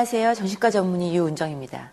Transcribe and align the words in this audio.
안녕하세요. 0.00 0.32
정신과 0.32 0.70
전문의 0.70 1.14
유은정입니다. 1.14 1.92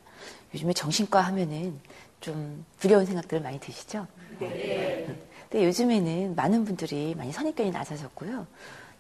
요즘에 0.54 0.72
정신과 0.72 1.20
하면은 1.20 1.78
좀 2.22 2.64
두려운 2.80 3.06
생각들 3.06 3.42
많이 3.42 3.60
드시죠? 3.60 4.08
네. 4.40 5.14
근데 5.50 5.66
요즘에는 5.66 6.34
많은 6.34 6.64
분들이 6.64 7.16
많이 7.16 7.34
선입견이 7.34 7.72
낮아졌고요. 7.72 8.48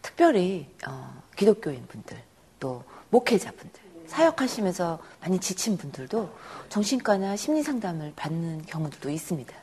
특별히 0.01 0.67
어, 0.85 1.23
기독교인 1.37 1.87
분들, 1.87 2.21
또 2.59 2.83
목회자분들, 3.09 3.81
사역하시면서 4.07 4.99
많이 5.21 5.39
지친 5.39 5.77
분들도 5.77 6.29
정신과나 6.67 7.37
심리 7.37 7.63
상담을 7.63 8.11
받는 8.13 8.65
경우들도 8.65 9.09
있습니다. 9.09 9.55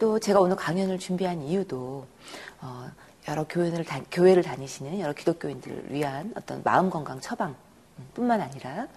또 0.00 0.18
제가 0.18 0.40
오늘 0.40 0.56
강연을 0.56 0.98
준비한 0.98 1.40
이유도 1.40 2.04
어, 2.60 2.90
여러 3.28 3.44
교회를, 3.44 3.84
다, 3.84 4.00
교회를 4.10 4.42
다니시는 4.42 4.98
여러 4.98 5.12
기독교인들을 5.12 5.92
위한 5.92 6.32
어떤 6.34 6.62
마음 6.64 6.90
건강 6.90 7.20
처방 7.20 7.54
뿐만 8.14 8.40
아니라 8.40 8.88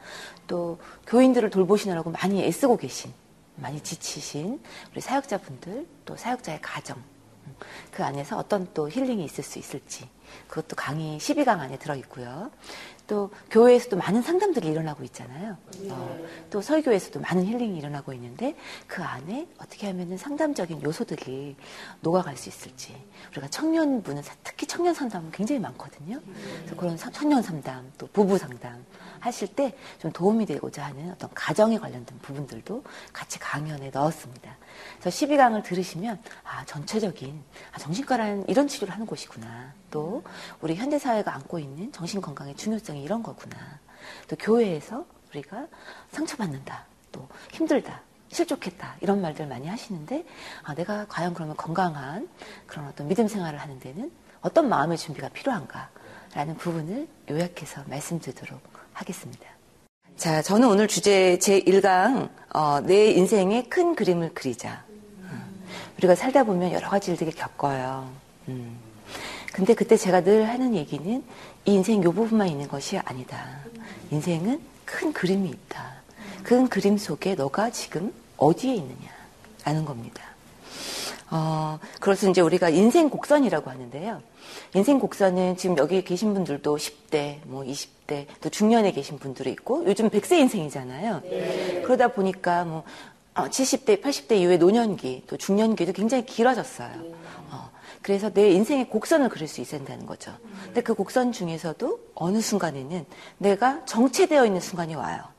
또 0.47 0.79
교인들을 1.07 1.49
돌보시느라고 1.49 2.11
많이 2.11 2.43
애쓰고 2.43 2.77
계신 2.77 3.13
많이 3.55 3.81
지치신 3.81 4.61
우리 4.91 5.01
사역자분들 5.01 5.87
또 6.05 6.15
사역자의 6.15 6.61
가정 6.61 7.01
그 7.91 8.03
안에서 8.03 8.37
어떤 8.37 8.67
또 8.73 8.89
힐링이 8.89 9.23
있을 9.23 9.43
수 9.43 9.59
있을지 9.59 10.09
그것도 10.47 10.75
강의 10.75 11.17
12강 11.19 11.59
안에 11.59 11.77
들어있고요. 11.77 12.51
또 13.07 13.29
교회에서도 13.51 13.97
많은 13.97 14.21
상담들이 14.21 14.67
일어나고 14.67 15.03
있잖아요. 15.05 15.57
어, 15.89 16.17
또 16.49 16.61
설교에서도 16.61 17.19
많은 17.19 17.45
힐링이 17.45 17.77
일어나고 17.77 18.13
있는데 18.13 18.55
그 18.87 19.03
안에 19.03 19.47
어떻게 19.57 19.87
하면 19.87 20.17
상담적인 20.17 20.81
요소들이 20.81 21.55
녹아갈 22.01 22.35
수 22.37 22.49
있을지 22.49 22.95
우리가 23.31 23.47
청년분은 23.49 24.23
특히 24.43 24.65
청년 24.65 24.93
상담은 24.93 25.31
굉장히 25.31 25.59
많거든요. 25.61 26.19
그래서 26.59 26.75
그런 26.75 26.97
청년 26.97 27.41
상담 27.41 27.91
또 27.97 28.07
부부 28.07 28.37
상담 28.37 28.83
하실 29.19 29.47
때 29.49 29.75
좀 29.99 30.11
도움이 30.11 30.45
되고자 30.45 30.85
하는 30.85 31.11
어떤 31.11 31.29
가정에 31.33 31.77
관련된 31.79 32.19
부분들도 32.19 32.83
같이 33.13 33.39
강연에 33.39 33.89
넣었습니다. 33.91 34.55
그래서 34.99 35.25
12강을 35.25 35.63
들으시면 35.63 36.21
아 36.43 36.65
전체적인 36.65 37.43
아, 37.71 37.77
정신과라는 37.79 38.45
이런 38.47 38.67
치료를 38.67 38.93
하는 38.93 39.05
곳이구나. 39.05 39.73
또 39.91 40.23
우리 40.61 40.75
현대 40.75 40.99
사회가 40.99 41.33
안고 41.33 41.59
있는 41.59 41.91
정신 41.91 42.21
건강의 42.21 42.55
중요성이 42.55 43.03
이런 43.03 43.23
거구나. 43.23 43.55
또 44.27 44.35
교회에서 44.35 45.05
우리가 45.31 45.67
상처받는다. 46.11 46.85
또 47.11 47.27
힘들다. 47.51 48.01
실족했다. 48.31 48.97
이런 49.01 49.21
말들 49.21 49.47
많이 49.47 49.67
하시는데 49.67 50.25
아, 50.63 50.75
내가 50.75 51.05
과연 51.07 51.33
그러면 51.33 51.55
건강한 51.55 52.27
그런 52.67 52.87
어떤 52.87 53.07
믿음 53.07 53.27
생활을 53.27 53.59
하는 53.59 53.79
데는 53.79 54.11
어떤 54.41 54.67
마음의 54.69 54.97
준비가 54.97 55.29
필요한가? 55.29 55.89
라는 56.33 56.57
부분을 56.57 57.07
요약해서 57.29 57.83
말씀드리도록 57.87 58.74
하겠습니다. 58.95 59.45
자, 60.17 60.41
저는 60.41 60.67
오늘 60.67 60.87
주제 60.87 61.37
제1강 61.39 62.29
어, 62.53 62.79
내 62.81 63.11
인생의 63.11 63.69
큰 63.69 63.95
그림을 63.95 64.33
그리자. 64.33 64.83
음, 65.19 65.63
우리가 65.97 66.15
살다 66.15 66.45
보면 66.45 66.71
여러 66.71 66.89
가지 66.89 67.11
일들이 67.11 67.31
겪어요. 67.31 68.09
음. 68.47 68.77
근데 69.53 69.73
그때 69.73 69.95
제가 69.97 70.21
늘 70.23 70.49
하는 70.49 70.75
얘기는 70.75 71.23
이 71.65 71.73
인생 71.73 72.03
요 72.03 72.11
부분만 72.11 72.47
있는 72.47 72.67
것이 72.67 72.97
아니다. 72.97 73.59
인생은 74.11 74.61
큰 74.85 75.13
그림이 75.13 75.49
있다. 75.49 75.93
큰 76.43 76.67
그림 76.67 76.97
속에 76.97 77.35
너가 77.35 77.69
지금 77.69 78.13
어디에 78.37 78.75
있느냐 78.75 79.09
라는 79.63 79.85
겁니다. 79.85 80.34
어, 81.31 81.79
그래서 81.99 82.29
이제 82.29 82.41
우리가 82.41 82.69
인생 82.69 83.09
곡선이라고 83.09 83.69
하는데요. 83.69 84.21
인생 84.75 84.99
곡선은 84.99 85.57
지금 85.57 85.77
여기 85.77 86.03
계신 86.03 86.33
분들도 86.33 86.77
10대, 86.77 87.39
뭐 87.45 87.63
20대, 87.63 88.27
또 88.41 88.49
중년에 88.49 88.91
계신 88.91 89.17
분들이 89.17 89.51
있고 89.51 89.85
요즘 89.87 90.09
100세 90.09 90.37
인생이잖아요. 90.39 91.21
네. 91.23 91.81
그러다 91.83 92.09
보니까 92.09 92.65
뭐 92.65 92.83
70대, 93.33 93.99
어, 93.99 94.01
80대 94.01 94.37
이후에 94.37 94.57
노년기, 94.57 95.23
또 95.27 95.37
중년기도 95.37 95.93
굉장히 95.93 96.25
길어졌어요. 96.25 96.91
어, 97.51 97.69
그래서 98.01 98.29
내 98.29 98.51
인생의 98.51 98.89
곡선을 98.89 99.29
그릴 99.29 99.47
수 99.47 99.61
있어야 99.61 99.79
된다는 99.79 100.05
거죠. 100.05 100.31
근데 100.65 100.81
그 100.81 100.93
곡선 100.93 101.31
중에서도 101.31 101.99
어느 102.13 102.39
순간에는 102.39 103.05
내가 103.39 103.83
정체되어 103.85 104.45
있는 104.45 104.61
순간이 104.61 104.93
와요. 104.95 105.34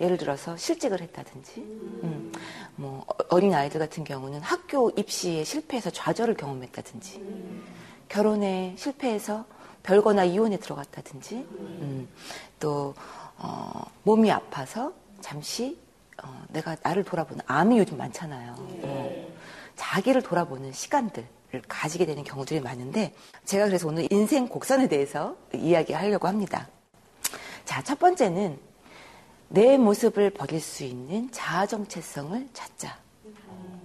예를 0.00 0.16
들어서 0.16 0.56
실직을 0.56 1.00
했다든지, 1.00 1.60
음, 1.60 2.32
뭐 2.76 3.04
어린 3.28 3.54
아이들 3.54 3.80
같은 3.80 4.04
경우는 4.04 4.40
학교 4.40 4.90
입시에 4.90 5.44
실패해서 5.44 5.90
좌절을 5.90 6.34
경험했다든지, 6.34 7.22
결혼에 8.08 8.74
실패해서 8.78 9.44
별거나 9.82 10.24
이혼에 10.24 10.56
들어갔다든지, 10.58 11.34
음, 11.36 12.08
또 12.60 12.94
어, 13.38 13.82
몸이 14.04 14.30
아파서 14.30 14.92
잠시 15.20 15.78
어, 16.22 16.44
내가 16.48 16.76
나를 16.82 17.04
돌아보는 17.04 17.42
암이 17.46 17.78
요즘 17.78 17.96
많잖아요. 17.96 18.54
어, 18.58 19.28
자기를 19.76 20.22
돌아보는 20.22 20.72
시간들. 20.72 21.26
가지게 21.66 22.04
되는 22.04 22.24
경우들이 22.24 22.60
많은데 22.60 23.14
제가 23.46 23.64
그래서 23.64 23.88
오늘 23.88 24.06
인생 24.12 24.48
곡선에 24.48 24.86
대해서 24.86 25.34
이야기하려고 25.54 26.28
합니다. 26.28 26.68
자, 27.64 27.82
첫 27.82 27.98
번째는 27.98 28.58
내 29.48 29.78
모습을 29.78 30.30
버릴 30.30 30.60
수 30.60 30.84
있는 30.84 31.30
자아 31.32 31.66
정체성을 31.66 32.48
찾자. 32.52 32.98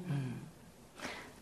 음. 0.07 0.41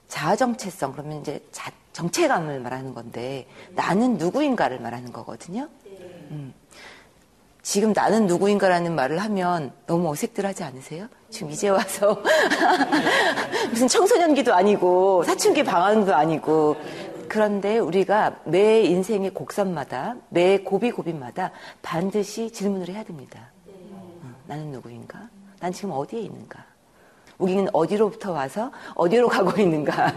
자아 0.07 0.35
정체성 0.35 0.93
그러면 0.93 1.21
이제 1.21 1.43
자, 1.51 1.71
정체감을 1.93 2.59
말하는 2.59 2.93
건데 2.93 3.47
나는 3.71 4.17
누구인가를 4.17 4.79
말하는 4.79 5.11
거거든요. 5.11 5.67
음. 5.85 6.53
지금 7.63 7.93
나는 7.93 8.25
누구인가라는 8.27 8.95
말을 8.95 9.19
하면 9.19 9.71
너무 9.85 10.09
어색들 10.09 10.45
하지 10.45 10.63
않으세요? 10.63 11.07
지금 11.29 11.51
이제 11.51 11.69
와서 11.69 12.21
무슨 13.69 13.87
청소년기도 13.87 14.53
아니고 14.53 15.23
사춘기 15.23 15.63
방황도 15.63 16.13
아니고 16.15 16.75
그런데 17.27 17.77
우리가 17.77 18.41
매 18.45 18.81
인생의 18.81 19.33
곡선마다 19.33 20.15
매 20.29 20.57
고비고비마다 20.57 21.51
반드시 21.81 22.51
질문을 22.51 22.89
해야 22.89 23.03
됩니다. 23.03 23.51
어, 24.51 24.53
나는 24.53 24.71
누구인가? 24.71 25.29
난 25.59 25.71
지금 25.71 25.91
어디에 25.91 26.19
있는가? 26.19 26.65
우리는 27.37 27.67
어디로부터 27.73 28.33
와서 28.33 28.71
어디로 28.95 29.29
가고 29.29 29.59
있는가? 29.59 30.13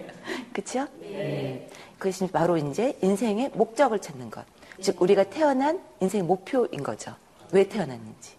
그렇죠? 0.52 0.86
음. 1.02 1.66
그것이 1.98 2.30
바로 2.30 2.56
이제 2.58 2.96
인생의 3.02 3.50
목적을 3.54 3.98
찾는 4.00 4.30
것. 4.30 4.44
즉 4.80 5.00
우리가 5.00 5.24
태어난 5.24 5.82
인생의 6.00 6.24
목표인 6.26 6.82
거죠. 6.82 7.14
왜 7.50 7.66
태어났는지. 7.66 8.36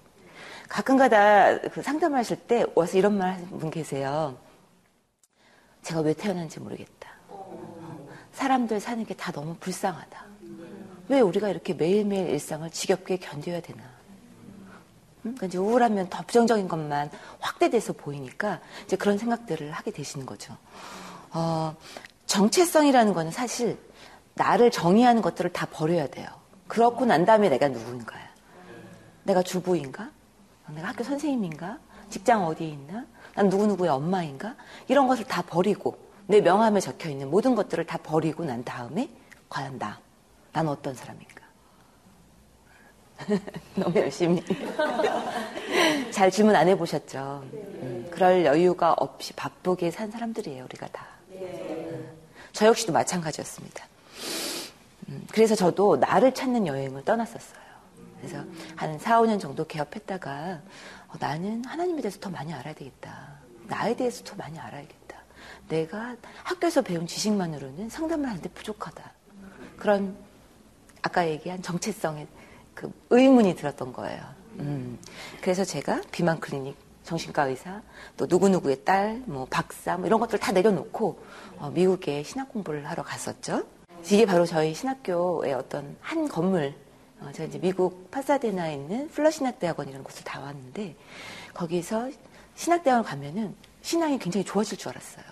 가끔가다 0.70 1.62
그 1.62 1.81
상담하실 1.81 2.38
때 2.48 2.66
와서 2.75 2.98
이런 2.98 3.18
말 3.18 3.34
하는 3.34 3.48
분 3.50 3.72
계세요. 3.72 4.38
제가 5.81 6.02
왜 6.02 6.13
태어났는지 6.13 6.60
모르겠다. 6.60 7.10
사람들 8.34 8.80
사는 8.80 9.04
게 9.06 9.16
다 9.16 9.31
너무 9.31 9.56
불쌍하다. 9.60 10.25
왜 11.10 11.19
우리가 11.22 11.50
이렇게 11.50 11.74
매일매일 11.74 12.30
일상을 12.30 12.69
지겹게 12.69 13.18
견뎌야 13.18 13.62
되나. 13.62 13.88
그러니까 15.21 15.45
이제 15.45 15.57
우울하면 15.57 16.10
더 16.10 16.24
부정적인 16.24 16.68
것만 16.68 17.12
확대돼서 17.39 17.94
보이니까 17.94 18.60
이제 18.86 18.95
그런 18.95 19.18
생각들을 19.18 19.71
하게 19.71 19.92
되시는 19.92 20.25
거죠. 20.25 20.56
어, 21.31 21.75
정체성이라는 22.25 23.13
거는 23.13 23.31
사실 23.31 23.77
나를 24.36 24.71
정의하는 24.71 25.21
것들을 25.21 25.51
다 25.51 25.68
버려야 25.69 26.07
돼요. 26.07 26.27
그렇고 26.68 27.06
난 27.06 27.25
다음에 27.25 27.50
내가 27.50 27.68
누구인가요? 27.68 28.24
내가 29.24 29.44
주부인가? 29.44 30.10
내가 30.69 30.89
학교 30.89 31.04
선생님인가? 31.04 31.80
직장 32.10 32.45
어디에 32.45 32.68
있나? 32.68 33.06
난 33.36 33.50
누구누구의 33.50 33.89
엄마인가? 33.89 34.56
이런 34.88 35.07
것을 35.07 35.25
다 35.25 35.42
버리고 35.42 35.98
내 36.27 36.42
명함에 36.42 36.80
적혀 36.80 37.10
있는 37.10 37.30
모든 37.30 37.56
것들을 37.56 37.86
다 37.86 37.98
버리고 38.01 38.45
난 38.45 38.63
다음에 38.63 39.10
과연 39.50 39.80
나, 39.80 40.00
난 40.54 40.68
어떤 40.68 40.94
사람인가? 40.94 41.38
너무 43.75 43.95
열심히. 44.00 44.44
잘 46.12 46.31
질문 46.31 46.56
안 46.56 46.68
해보셨죠? 46.68 47.44
음, 47.54 48.07
그럴 48.12 48.45
여유가 48.45 48.94
없이 48.94 49.33
바쁘게 49.33 49.92
산 49.92 50.12
사람들이에요, 50.12 50.66
우리가 50.66 50.88
다. 50.88 51.06
음, 51.31 52.10
저 52.54 52.66
역시도 52.66 52.94
마찬가지였습니다. 52.94 53.86
음, 55.10 55.25
그래서 55.31 55.56
저도 55.56 55.98
나를 55.98 56.33
찾는 56.33 56.68
여행을 56.68 57.04
떠났었어요. 57.06 57.60
그래서 58.18 58.44
한 58.75 59.00
4, 59.00 59.21
5년 59.21 59.39
정도 59.39 59.66
개업했다가 59.66 60.62
어, 61.07 61.13
나는 61.19 61.63
하나님에 61.66 62.01
대해서 62.01 62.19
더 62.19 62.30
많이 62.30 62.54
알아야 62.54 62.74
되겠다. 62.74 63.39
나에 63.68 63.95
대해서 63.95 64.24
더 64.24 64.36
많이 64.36 64.60
알아야겠다. 64.60 65.00
내가 65.69 66.16
학교에서 66.44 66.81
배운 66.81 67.07
지식만으로는 67.07 67.89
상담을 67.89 68.27
하는데 68.27 68.50
부족하다. 68.50 69.12
그런 69.77 70.16
아까 71.01 71.27
얘기한 71.27 71.62
정체성의 71.62 72.27
그 72.80 72.90
의문이 73.10 73.58
들었던 73.58 73.92
거예요. 73.92 74.22
음. 74.60 74.98
그래서 75.42 75.66
제가 75.66 76.00
비만 76.12 76.40
클리닉 76.40 76.78
정신과 77.04 77.48
의사, 77.48 77.81
또 78.16 78.26
누구누구의 78.26 78.86
딸, 78.86 79.22
뭐 79.26 79.46
박사, 79.50 79.98
뭐 79.98 80.08
이런 80.08 80.18
것들 80.22 80.40
다 80.40 80.54
내려놓고 80.54 81.22
어, 81.58 81.72
미국에 81.72 82.24
신학 82.24 82.48
공부를 82.48 82.88
하러 82.88 83.04
갔었죠. 83.04 83.66
이게 84.06 84.26
바로 84.26 84.46
저희 84.46 84.74
신학교의 84.74 85.54
어떤 85.56 85.98
한 86.00 86.30
건물 86.30 86.74
어, 87.20 87.30
제가 87.34 87.50
이제 87.50 87.60
미국 87.60 88.10
파사데나에 88.12 88.76
있는 88.76 89.10
플러 89.10 89.30
신학대학원이라는 89.30 90.02
곳을 90.02 90.24
다 90.24 90.40
왔는데 90.40 90.96
거기서 91.54 92.12
신학대학원 92.56 93.04
가면은 93.04 93.56
신앙이 93.81 94.20
굉장히 94.20 94.46
좋아질 94.46 94.78
줄 94.78 94.90
알았어요. 94.92 95.26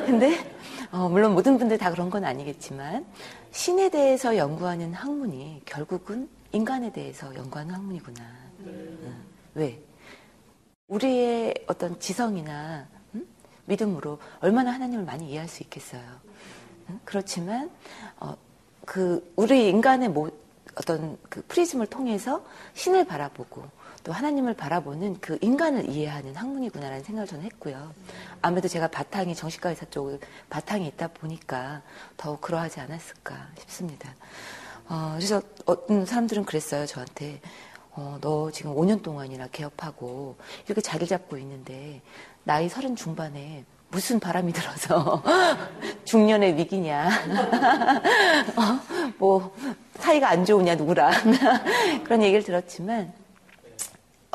근데 0.06 0.56
어, 0.92 1.08
물론 1.08 1.34
모든 1.34 1.58
분들 1.58 1.78
다 1.78 1.90
그런 1.90 2.10
건 2.10 2.24
아니겠지만 2.24 3.06
신에 3.50 3.88
대해서 3.88 4.36
연구하는 4.36 4.92
학문이 4.92 5.62
결국은 5.64 6.28
인간에 6.52 6.92
대해서 6.92 7.34
연구하는 7.34 7.74
학문이구나. 7.74 8.22
음, 8.60 9.24
왜? 9.54 9.82
우리의 10.88 11.54
어떤 11.66 11.98
지성이나 11.98 12.86
음? 13.14 13.26
믿음으로 13.66 14.18
얼마나 14.40 14.72
하나님을 14.72 15.04
많이 15.04 15.30
이해할 15.30 15.48
수 15.48 15.62
있겠어요. 15.64 16.02
음? 16.88 17.00
그렇지만 17.04 17.70
어, 18.20 18.36
그 18.84 19.32
우리 19.36 19.68
인간의 19.68 20.10
모, 20.10 20.30
어떤 20.76 21.18
그 21.28 21.42
프리즘을 21.48 21.86
통해서 21.86 22.44
신을 22.74 23.04
바라보고 23.06 23.64
또 24.06 24.12
하나님을 24.12 24.54
바라보는 24.54 25.16
그 25.20 25.36
인간을 25.40 25.88
이해하는 25.90 26.36
학문이구나라는 26.36 27.02
생각을 27.02 27.26
저는 27.26 27.44
했고요. 27.46 27.92
아무래도 28.40 28.68
제가 28.68 28.86
바탕이 28.86 29.34
정신과 29.34 29.70
의사 29.70 29.84
쪽 29.86 30.20
바탕이 30.48 30.86
있다 30.86 31.08
보니까 31.08 31.82
더욱 32.16 32.40
그러하지 32.40 32.78
않았을까 32.78 33.48
싶습니다. 33.58 34.14
어, 34.88 35.14
그래서 35.16 35.42
어떤 35.64 36.06
사람들은 36.06 36.44
그랬어요 36.44 36.86
저한테 36.86 37.40
어, 37.90 38.18
너 38.20 38.52
지금 38.52 38.76
5년 38.76 39.02
동안이나 39.02 39.48
개업하고 39.48 40.36
이렇게 40.66 40.80
자리 40.80 41.08
잡고 41.08 41.36
있는데 41.38 42.00
나이 42.44 42.68
서른 42.68 42.94
중반에 42.94 43.64
무슨 43.88 44.20
바람이 44.20 44.52
들어서 44.52 45.20
중년의 46.06 46.56
위기냐 46.58 47.08
어, 48.54 49.10
뭐 49.18 49.52
사이가 49.96 50.28
안 50.28 50.44
좋으냐 50.44 50.76
누구랑 50.76 51.10
그런 52.04 52.22
얘기를 52.22 52.44
들었지만 52.44 53.25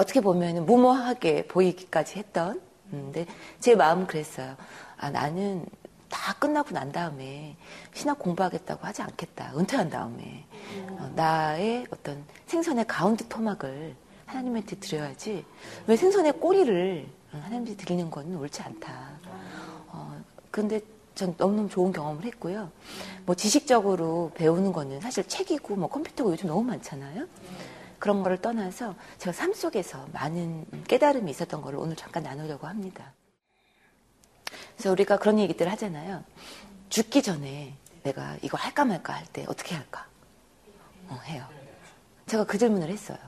어떻게 0.02 0.20
보면 0.20 0.66
무모하게 0.66 1.48
보이기까지 1.48 2.18
했던 2.18 2.60
음, 2.92 3.12
근데 3.14 3.28
제 3.60 3.76
마음은 3.76 4.08
그랬어요. 4.08 4.56
아 4.98 5.12
나는 5.12 5.66
다 6.10 6.34
끝나고 6.34 6.72
난 6.72 6.92
다음에 6.92 7.56
신학 7.94 8.18
공부하겠다고 8.18 8.86
하지 8.86 9.04
않겠다. 9.04 9.54
은퇴한 9.56 9.92
다음에 9.92 10.46
어, 10.90 11.12
나의 11.16 11.86
어떤 11.92 12.24
생선의 12.48 12.86
가운데 12.88 13.28
토막을 13.30 13.96
하나님한테 14.26 14.78
드려야지 14.78 15.46
왜 15.86 15.96
생선의 15.96 16.34
꼬리를 16.34 17.08
하나님한테 17.32 17.76
드리는 17.76 18.10
건 18.10 18.36
옳지 18.36 18.62
않다. 18.64 18.92
어, 19.90 20.20
근데 20.50 20.82
전 21.14 21.36
너무너무 21.38 21.70
좋은 21.70 21.92
경험을 21.92 22.26
했고요. 22.26 22.72
뭐 23.28 23.36
지식적으로 23.36 24.32
배우는 24.34 24.74
거는 24.74 25.00
사실 25.00 25.28
책이고 25.28 25.76
뭐 25.76 25.88
컴퓨터가 25.90 26.32
요즘 26.32 26.48
너무 26.48 26.64
많잖아요. 26.64 27.28
그런 28.02 28.24
거를 28.24 28.42
떠나서 28.42 28.96
제가 29.20 29.32
삶 29.32 29.54
속에서 29.54 30.08
많은 30.12 30.66
깨달음이 30.88 31.30
있었던 31.30 31.62
거를 31.62 31.78
오늘 31.78 31.96
잠깐 31.96 32.24
나누려고 32.24 32.66
합니다. 32.66 33.14
그래서 34.76 34.92
우리가 34.92 35.18
그런 35.18 35.38
얘기들 35.38 35.72
하잖아요. 35.72 36.24
죽기 36.90 37.22
전에 37.22 37.76
내가 38.02 38.38
이거 38.42 38.58
할까 38.58 38.86
말까 38.86 39.14
할 39.14 39.28
때 39.28 39.46
어떻게 39.48 39.76
할까? 39.76 40.08
어, 41.10 41.20
해요. 41.26 41.48
제가 42.26 42.44
그 42.46 42.58
질문을 42.58 42.90
했어요. 42.90 43.20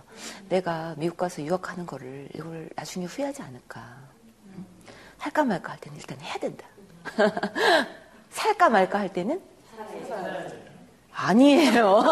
내가 0.49 0.95
미국 0.97 1.17
가서 1.17 1.43
유학하는 1.43 1.85
거를 1.85 2.27
이걸 2.33 2.67
나중에 2.75 3.05
후회하지 3.05 3.43
않을까? 3.43 3.95
할까 5.19 5.43
말까 5.43 5.73
할 5.73 5.79
때는 5.81 5.99
일단 5.99 6.19
해야 6.19 6.37
된다. 6.39 6.65
살까 8.31 8.69
말까 8.69 8.97
할 8.97 9.13
때는 9.13 9.39
아니에요. 11.15 12.03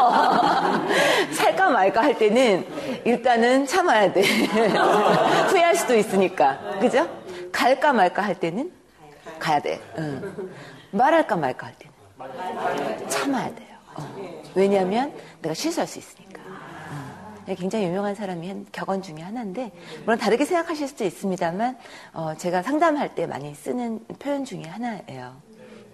살까 1.34 1.70
말까 1.70 2.02
할 2.04 2.18
때는 2.18 2.66
일단은 3.04 3.66
참아야 3.66 4.14
돼. 4.14 4.22
후회할 5.50 5.76
수도 5.76 5.96
있으니까. 5.96 6.80
그죠? 6.80 7.10
갈까 7.52 7.94
말까 7.94 8.22
할 8.22 8.40
때는 8.40 8.72
가야 9.40 9.60
돼. 9.60 9.82
응. 9.98 10.52
말할까 10.92 11.36
말까 11.36 11.68
할 11.68 11.76
때는 11.76 13.10
참아야 13.10 13.54
돼요. 13.56 13.78
어. 13.96 14.52
왜냐하면 14.56 15.14
내가 15.42 15.54
실수할 15.56 15.88
수 15.88 15.98
있으니까. 16.00 16.40
응. 17.48 17.56
굉장히 17.56 17.86
유명한 17.86 18.14
사람이 18.14 18.48
한 18.48 18.66
격언 18.72 19.02
중에 19.02 19.22
하나인데 19.22 19.72
물론 20.06 20.20
다르게 20.20 20.46
생각하실 20.46 20.88
수도 20.88 21.04
있습니다만 21.04 21.78
어, 22.14 22.36
제가 22.38 22.62
상담할 22.62 23.16
때 23.16 23.26
많이 23.26 23.54
쓰는 23.56 24.06
표현 24.20 24.46
중에 24.46 24.64
하나예요. 24.64 25.36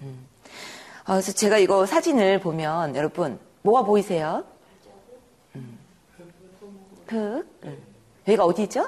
음. 0.01 0.27
어, 1.07 1.13
그래서 1.13 1.31
제가 1.31 1.57
이거 1.57 1.85
사진을 1.85 2.41
보면 2.41 2.95
여러분 2.97 3.39
뭐가 3.61 3.83
보이세요? 3.83 4.43
음. 5.55 5.79
흙. 7.07 7.47
음. 7.63 7.77
여기가 8.27 8.43
어디죠? 8.43 8.85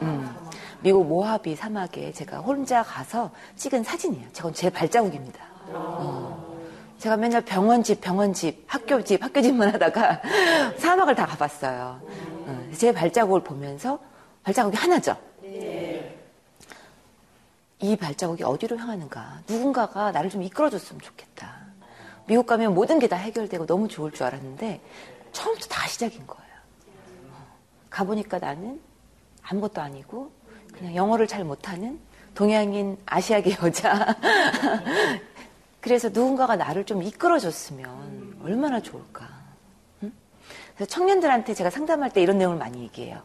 음. 0.00 0.34
미국 0.80 1.06
모하비 1.06 1.54
사막에 1.54 2.12
제가 2.12 2.38
혼자 2.38 2.82
가서 2.82 3.30
찍은 3.56 3.84
사진이에요. 3.84 4.28
저건 4.32 4.54
제 4.54 4.70
발자국입니다. 4.70 5.38
어. 5.68 6.56
제가 6.98 7.18
맨날 7.18 7.42
병원집, 7.42 8.00
병원집, 8.00 8.64
학교집, 8.66 9.22
학교집만 9.22 9.74
하다가 9.74 10.22
사막을 10.78 11.14
다 11.14 11.26
가봤어요. 11.26 12.00
어. 12.46 12.68
제 12.74 12.92
발자국을 12.92 13.42
보면서 13.42 13.98
발자국이 14.44 14.78
하나죠. 14.78 15.14
이 17.80 17.94
발자국이 17.96 18.42
어디로 18.42 18.76
향하는가. 18.78 19.40
누군가가 19.48 20.12
나를 20.12 20.30
좀 20.30 20.42
이끌어줬으면 20.42 21.00
좋겠다. 21.00 21.56
미국 22.26 22.46
가면 22.46 22.74
모든 22.74 22.98
게 22.98 23.06
다 23.06 23.16
해결되고 23.16 23.66
너무 23.66 23.86
좋을 23.88 24.10
줄 24.12 24.24
알았는데 24.26 24.80
처음부터 25.32 25.68
다 25.68 25.86
시작인 25.86 26.26
거예요. 26.26 26.46
가보니까 27.90 28.38
나는 28.38 28.80
아무것도 29.42 29.80
아니고 29.80 30.32
그냥 30.72 30.94
영어를 30.96 31.26
잘 31.26 31.44
못하는 31.44 32.00
동양인 32.34 32.98
아시아계 33.06 33.56
여자. 33.62 34.16
그래서 35.80 36.08
누군가가 36.08 36.56
나를 36.56 36.84
좀 36.84 37.02
이끌어줬으면 37.02 38.38
얼마나 38.42 38.80
좋을까. 38.80 39.28
그래서 40.74 40.90
청년들한테 40.90 41.54
제가 41.54 41.70
상담할 41.70 42.10
때 42.10 42.20
이런 42.22 42.38
내용을 42.38 42.58
많이 42.58 42.82
얘기해요. 42.82 43.22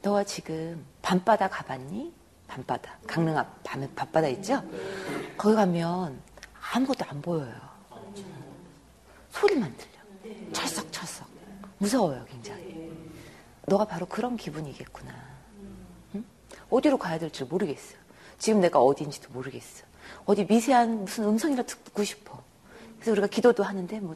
너가 0.00 0.24
지금 0.24 0.84
밤바다 1.02 1.48
가봤니? 1.48 2.12
밤바다, 2.52 2.98
강릉 3.06 3.38
앞 3.38 3.62
밤에 3.62 3.88
밤바다 3.94 4.28
있죠? 4.28 4.62
거기 5.38 5.54
가면 5.54 6.20
아무것도 6.74 7.06
안 7.08 7.22
보여요. 7.22 7.54
소리만 9.30 9.74
들려. 9.74 10.52
철썩철썩. 10.52 11.26
무서워요, 11.78 12.26
굉장히. 12.28 12.92
너가 13.66 13.86
바로 13.86 14.04
그런 14.04 14.36
기분이겠구나. 14.36 15.14
응? 16.14 16.24
어디로 16.68 16.98
가야 16.98 17.18
될지 17.18 17.44
모르겠어. 17.44 17.96
지금 18.38 18.60
내가 18.60 18.80
어디인지도 18.80 19.32
모르겠어. 19.32 19.86
어디 20.26 20.44
미세한 20.44 21.04
무슨 21.04 21.24
음성이라 21.24 21.62
듣고 21.62 22.04
싶어. 22.04 22.42
그래서 22.96 23.12
우리가 23.12 23.28
기도도 23.28 23.62
하는데 23.62 23.98
뭐 24.00 24.14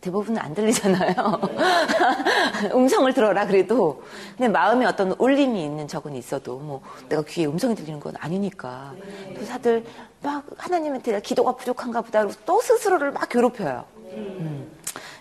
대부분은 0.00 0.40
안 0.40 0.54
들리잖아요. 0.54 1.14
음성을 2.72 3.12
들어라 3.12 3.46
그래도 3.46 4.02
근데 4.36 4.48
마음에 4.48 4.86
어떤 4.86 5.12
울림이 5.12 5.64
있는 5.64 5.88
적은 5.88 6.14
있어도 6.14 6.58
뭐 6.58 6.82
내가 7.08 7.22
귀에 7.22 7.46
음성이 7.46 7.74
들리는 7.74 7.98
건 7.98 8.14
아니니까 8.18 8.94
또 9.34 9.44
다들 9.44 9.84
막 10.22 10.44
하나님한테 10.56 11.20
기도가 11.20 11.56
부족한가 11.56 12.02
보다 12.02 12.20
그러고 12.20 12.34
또 12.46 12.60
스스로를 12.60 13.10
막 13.10 13.28
괴롭혀요. 13.28 13.84
음. 14.12 14.70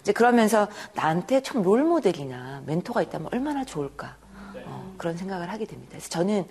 이제 0.01 0.13
그러면서 0.13 0.67
나한테 0.93 1.41
참 1.41 1.63
롤모델이나 1.63 2.61
멘토가 2.65 3.01
있다면 3.01 3.29
얼마나 3.33 3.65
좋을까 3.65 4.15
어, 4.65 4.93
그런 4.97 5.17
생각을 5.17 5.51
하게 5.51 5.65
됩니다. 5.65 5.89
그래서 5.91 6.09
저는 6.09 6.45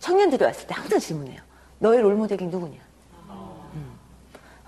청년들이 0.00 0.44
왔을 0.44 0.66
때 0.66 0.74
항상 0.74 0.98
질문해요. 0.98 1.40
너의 1.78 2.00
롤모델이 2.02 2.46
누구냐? 2.46 2.78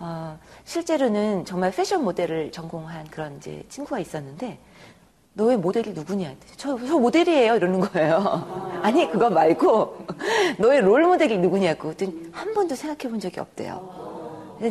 어, 0.05 0.39
실제로는 0.65 1.45
정말 1.45 1.71
패션 1.71 2.05
모델을 2.05 2.53
전공한 2.53 3.07
그런 3.09 3.37
이제 3.37 3.65
친구가 3.69 3.99
있었는데 3.99 4.59
너의 5.35 5.57
모델이 5.57 5.93
누구냐? 5.93 6.35
저, 6.57 6.79
저 6.87 6.99
모델이에요. 6.99 7.57
이러는 7.57 7.81
거예요. 7.81 8.81
아니, 8.83 9.11
그거 9.11 9.31
말고 9.31 10.07
너의 10.59 10.81
롤 10.83 11.05
모델이 11.05 11.39
누구냐고. 11.39 11.95
한 12.33 12.55
번도 12.55 12.75
생각해 12.75 13.11
본 13.11 13.19
적이 13.19 13.41
없대요. 13.41 14.03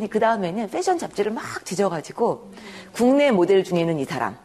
그 0.10 0.20
다음에는 0.20 0.70
패션 0.70 0.98
잡지를 0.98 1.34
막 1.34 1.44
뒤져가지고 1.66 2.52
국내 2.94 3.32
모델 3.32 3.64
중에는 3.64 4.00
이 4.00 4.06
사람, 4.06 4.38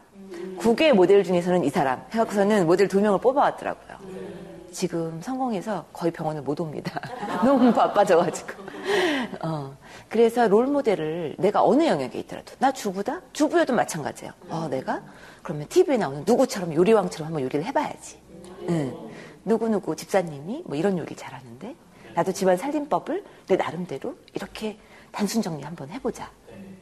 국외 0.57 0.91
모델 0.91 1.23
중에서는 1.23 1.63
이 1.63 1.69
사람 1.69 2.03
해갖고서는 2.11 2.65
모델 2.65 2.87
두 2.87 2.99
명을 2.99 3.19
뽑아왔더라고요. 3.19 3.97
지금 4.71 5.21
성공해서 5.21 5.85
거의 5.93 6.11
병원을 6.11 6.41
못 6.41 6.59
옵니다. 6.59 6.99
너무 7.45 7.71
바빠져가지고. 7.71 8.49
어. 9.41 9.77
그래서 10.09 10.47
롤 10.47 10.67
모델을 10.67 11.35
내가 11.37 11.63
어느 11.63 11.85
영역에 11.85 12.19
있더라도 12.19 12.53
나 12.59 12.71
주부다? 12.71 13.21
주부여도 13.33 13.73
마찬가지예요. 13.73 14.31
어, 14.49 14.67
내가 14.69 15.01
그러면 15.43 15.67
TV에 15.67 15.97
나오는 15.97 16.23
누구처럼 16.25 16.73
요리왕처럼 16.73 17.27
한번 17.27 17.41
요리를 17.43 17.63
해봐야지. 17.65 18.17
응. 18.69 18.95
누구누구 19.45 19.95
집사님이 19.95 20.63
뭐 20.65 20.75
이런 20.77 20.97
요리 20.97 21.15
잘하는데 21.15 21.75
나도 22.13 22.31
집안 22.31 22.57
살림법을 22.57 23.23
내 23.47 23.55
나름대로 23.55 24.15
이렇게 24.33 24.77
단순 25.11 25.41
정리 25.41 25.63
한번 25.63 25.89
해보자. 25.89 26.29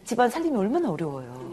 집안 0.03 0.29
살림이 0.29 0.55
얼마나 0.57 0.89
어려워요. 0.91 1.51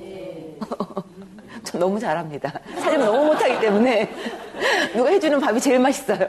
저 1.65 1.79
너무 1.79 1.99
잘합니다. 1.99 2.53
사실 2.77 2.99
너무 2.99 3.27
못하기 3.27 3.61
때문에 3.61 4.11
누가 4.95 5.11
해주는 5.11 5.41
밥이 5.41 5.61
제일 5.61 5.79
맛있어요. 5.79 6.29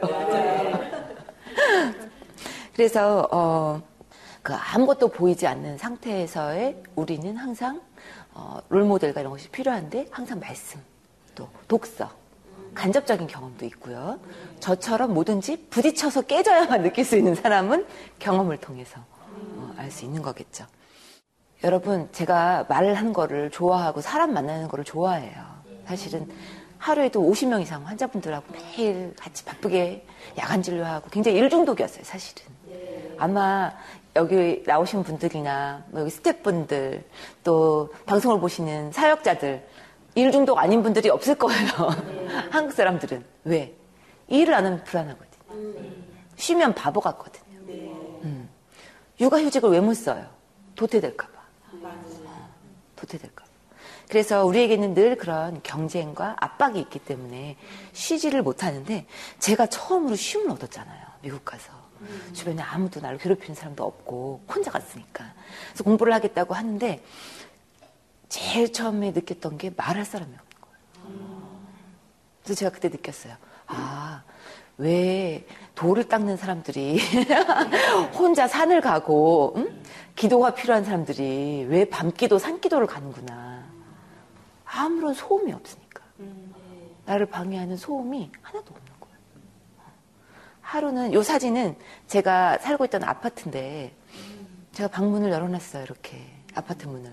그래서 2.74 3.28
어, 3.30 3.80
그 4.44 4.52
아무것도 4.52 5.08
보이지 5.08 5.46
않는 5.46 5.78
상태에서의 5.78 6.76
우리는 6.96 7.34
항상 7.34 7.80
어, 8.34 8.60
롤모델과 8.68 9.22
이런 9.22 9.32
것이 9.32 9.48
필요한데 9.48 10.08
항상 10.10 10.38
말씀, 10.38 10.78
또 11.34 11.48
독서, 11.66 12.10
간접적인 12.74 13.26
경험도 13.26 13.64
있고요. 13.66 14.20
저처럼 14.60 15.14
뭐든지 15.14 15.68
부딪혀서 15.70 16.22
깨져야만 16.22 16.82
느낄 16.82 17.06
수 17.06 17.16
있는 17.16 17.34
사람은 17.34 17.86
경험을 18.18 18.58
통해서 18.58 19.00
어, 19.56 19.74
알수 19.78 20.04
있는 20.04 20.20
거겠죠. 20.20 20.66
여러분, 21.62 22.10
제가 22.12 22.66
말을 22.68 22.96
하는 22.96 23.14
거를 23.14 23.50
좋아하고 23.50 24.02
사람 24.02 24.34
만나는 24.34 24.68
거를 24.68 24.84
좋아해요. 24.84 25.42
사실은 25.86 26.28
하루에도 26.76 27.22
50명 27.22 27.62
이상 27.62 27.86
환자분들하고 27.86 28.44
매일 28.52 29.14
같이 29.16 29.42
바쁘게 29.46 30.04
야간 30.36 30.60
진료하고 30.60 31.08
굉장히 31.08 31.38
일중독이었어요, 31.38 32.04
사실은. 32.04 32.44
아마 33.16 33.72
여기 34.16 34.62
나오신 34.66 35.02
분들이나 35.02 35.84
뭐 35.90 36.02
여기 36.02 36.10
스태프분들 36.10 37.04
또 37.42 37.92
방송을 38.06 38.38
보시는 38.40 38.92
사역자들 38.92 39.66
일 40.14 40.30
중독 40.32 40.58
아닌 40.58 40.82
분들이 40.82 41.08
없을 41.10 41.34
거예요. 41.34 41.68
한국 42.50 42.72
사람들은 42.72 43.24
왜 43.44 43.74
일을 44.28 44.54
안 44.54 44.66
하면 44.66 44.84
불안하거든요. 44.84 45.34
쉬면 46.36 46.74
바보 46.74 47.00
같거든요. 47.00 47.44
음. 48.24 48.48
육아휴직을 49.20 49.70
왜 49.70 49.80
못 49.80 49.94
써요? 49.94 50.26
도태될까봐. 50.76 51.32
어, 51.72 52.50
도태될까봐. 52.96 53.48
그래서 54.08 54.44
우리에게는 54.44 54.94
늘 54.94 55.16
그런 55.16 55.60
경쟁과 55.62 56.36
압박이 56.38 56.78
있기 56.80 57.00
때문에 57.00 57.56
쉬지를 57.92 58.42
못하는데 58.42 59.06
제가 59.40 59.66
처음으로 59.66 60.14
쉼을 60.14 60.50
얻었잖아요. 60.50 61.04
미국 61.22 61.44
가서. 61.44 61.83
주변에 62.32 62.62
아무도 62.62 63.00
나를 63.00 63.18
괴롭히는 63.18 63.54
사람도 63.54 63.84
없고 63.84 64.42
혼자 64.48 64.70
갔으니까. 64.70 65.32
그래서 65.68 65.84
공부를 65.84 66.12
하겠다고 66.14 66.54
하는데 66.54 67.02
제일 68.28 68.72
처음에 68.72 69.12
느꼈던 69.12 69.58
게 69.58 69.70
말할 69.76 70.04
사람이 70.04 70.32
없는 70.32 70.44
거예요. 70.60 71.58
그래서 72.42 72.58
제가 72.58 72.70
그때 72.72 72.88
느꼈어요. 72.88 73.34
아, 73.66 74.22
왜 74.76 75.46
돌을 75.74 76.08
닦는 76.08 76.36
사람들이 76.36 76.98
혼자 78.18 78.48
산을 78.48 78.80
가고 78.80 79.54
응? 79.56 79.82
기도가 80.16 80.54
필요한 80.54 80.84
사람들이 80.84 81.66
왜 81.68 81.84
밤기도 81.84 82.38
산기도를 82.38 82.86
가는구나. 82.86 83.64
아무런 84.64 85.14
소음이 85.14 85.52
없으니까. 85.52 86.02
나를 87.06 87.26
방해하는 87.26 87.76
소음이 87.76 88.30
하나도 88.42 88.74
없는. 88.74 88.93
하루는 90.64 91.12
요 91.12 91.22
사진은 91.22 91.76
제가 92.08 92.58
살고 92.58 92.86
있던 92.86 93.04
아파트인데 93.04 93.94
제가 94.72 94.88
방문을 94.88 95.30
열어놨어요. 95.30 95.84
이렇게 95.84 96.18
아파트 96.54 96.86
문을. 96.86 97.12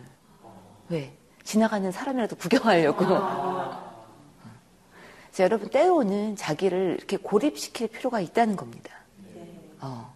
왜? 0.89 1.15
지나가는 1.43 1.91
사람이라도 1.91 2.37
구경하려고. 2.37 3.05
그래서 5.27 5.43
여러분 5.43 5.69
때로는 5.69 6.35
자기를 6.37 6.95
이렇게 6.97 7.17
고립시킬 7.17 7.89
필요가 7.89 8.19
있다는 8.19 8.55
겁니다. 8.55 8.93
어. 9.81 10.15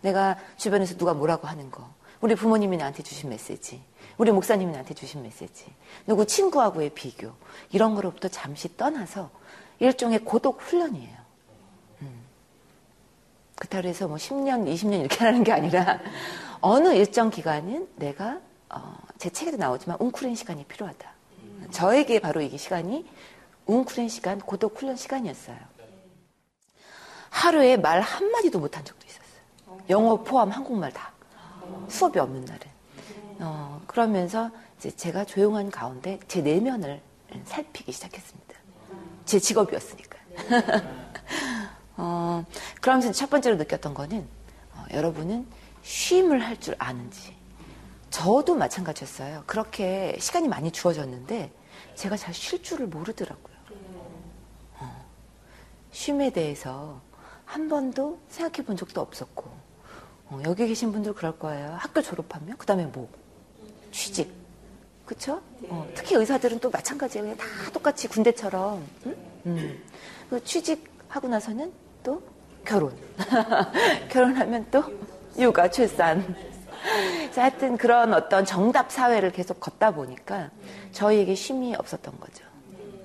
내가 0.00 0.38
주변에서 0.56 0.96
누가 0.96 1.12
뭐라고 1.12 1.48
하는 1.48 1.70
거. 1.70 1.92
우리 2.20 2.34
부모님이 2.34 2.76
나한테 2.76 3.02
주신 3.02 3.30
메시지. 3.30 3.82
우리 4.16 4.30
목사님이 4.30 4.70
나한테 4.72 4.94
주신 4.94 5.22
메시지. 5.22 5.66
누구 6.06 6.24
친구하고의 6.24 6.90
비교. 6.90 7.32
이런 7.70 7.94
거로부터 7.94 8.28
잠시 8.28 8.76
떠나서 8.76 9.30
일종의 9.80 10.20
고독 10.20 10.60
훈련이에요. 10.62 11.19
음. 13.60 13.70
그렇다고 13.70 13.88
해서 13.88 14.08
뭐 14.08 14.16
10년, 14.16 14.66
20년 14.66 15.00
이렇게 15.00 15.24
하는 15.24 15.44
게 15.44 15.52
아니라 15.52 16.00
어느 16.60 16.88
일정 16.94 17.30
기간은 17.30 17.88
내가 17.96 18.40
어, 18.70 18.96
제 19.18 19.28
책에도 19.30 19.56
나오지만 19.58 19.98
웅크린 20.00 20.34
시간이 20.34 20.64
필요하다. 20.64 21.10
저에게 21.70 22.20
바로 22.20 22.40
이게 22.40 22.56
시간이 22.56 23.06
웅크린 23.66 24.08
시간, 24.08 24.38
고독 24.40 24.80
훈련 24.80 24.96
시간이었어요. 24.96 25.56
하루에 27.28 27.76
말 27.76 28.00
한마디도 28.00 28.58
못한 28.58 28.84
적도 28.84 29.06
있었어요. 29.06 29.84
영어 29.90 30.16
포함 30.16 30.50
한국말 30.50 30.92
다. 30.92 31.12
수업이 31.88 32.18
없는 32.18 32.44
날은. 32.44 32.60
어, 33.40 33.80
그러면서 33.86 34.50
이제 34.78 34.90
제가 34.90 35.24
조용한 35.24 35.70
가운데 35.70 36.18
제 36.26 36.40
내면을 36.40 37.00
살피기 37.44 37.92
시작했습니다. 37.92 38.54
제 39.26 39.38
직업이었으니까. 39.38 40.18
어, 42.02 42.44
그러면서 42.80 43.12
첫 43.12 43.28
번째로 43.28 43.56
느꼈던 43.56 43.92
거는 43.92 44.26
어, 44.74 44.84
여러분은 44.94 45.46
쉼을 45.82 46.40
할 46.42 46.56
줄 46.58 46.74
아는지. 46.78 47.36
저도 48.08 48.54
마찬가지였어요. 48.54 49.44
그렇게 49.46 50.16
시간이 50.18 50.48
많이 50.48 50.70
주어졌는데 50.72 51.52
제가 51.94 52.16
잘 52.16 52.32
쉴 52.34 52.62
줄을 52.62 52.86
모르더라고요. 52.86 53.54
어, 54.78 55.04
쉼에 55.92 56.30
대해서 56.30 57.00
한 57.44 57.68
번도 57.68 58.18
생각해 58.30 58.64
본 58.66 58.76
적도 58.76 59.00
없었고 59.02 59.50
어, 60.30 60.40
여기 60.44 60.66
계신 60.66 60.92
분들 60.92 61.12
그럴 61.14 61.38
거예요. 61.38 61.76
학교 61.78 62.00
졸업하면 62.00 62.56
그 62.56 62.64
다음에 62.64 62.86
뭐 62.86 63.10
취직, 63.92 64.32
그렇죠? 65.04 65.42
어, 65.68 65.86
특히 65.94 66.14
의사들은 66.16 66.60
또 66.60 66.70
마찬가지예요. 66.70 67.36
다 67.36 67.44
똑같이 67.74 68.08
군대처럼 68.08 68.86
응? 69.06 69.16
음. 69.46 69.84
그 70.30 70.42
취직하고 70.44 71.28
나서는 71.28 71.72
또 72.02 72.22
결혼, 72.64 72.96
결혼하면 74.10 74.66
또 74.70 74.82
육아, 75.38 75.70
출산. 75.70 76.34
하여튼 77.34 77.76
그런 77.76 78.14
어떤 78.14 78.44
정답 78.44 78.90
사회를 78.90 79.32
계속 79.32 79.60
걷다 79.60 79.92
보니까 79.92 80.50
저희에게 80.92 81.34
쉼이 81.34 81.74
없었던 81.74 82.18
거죠. 82.18 82.44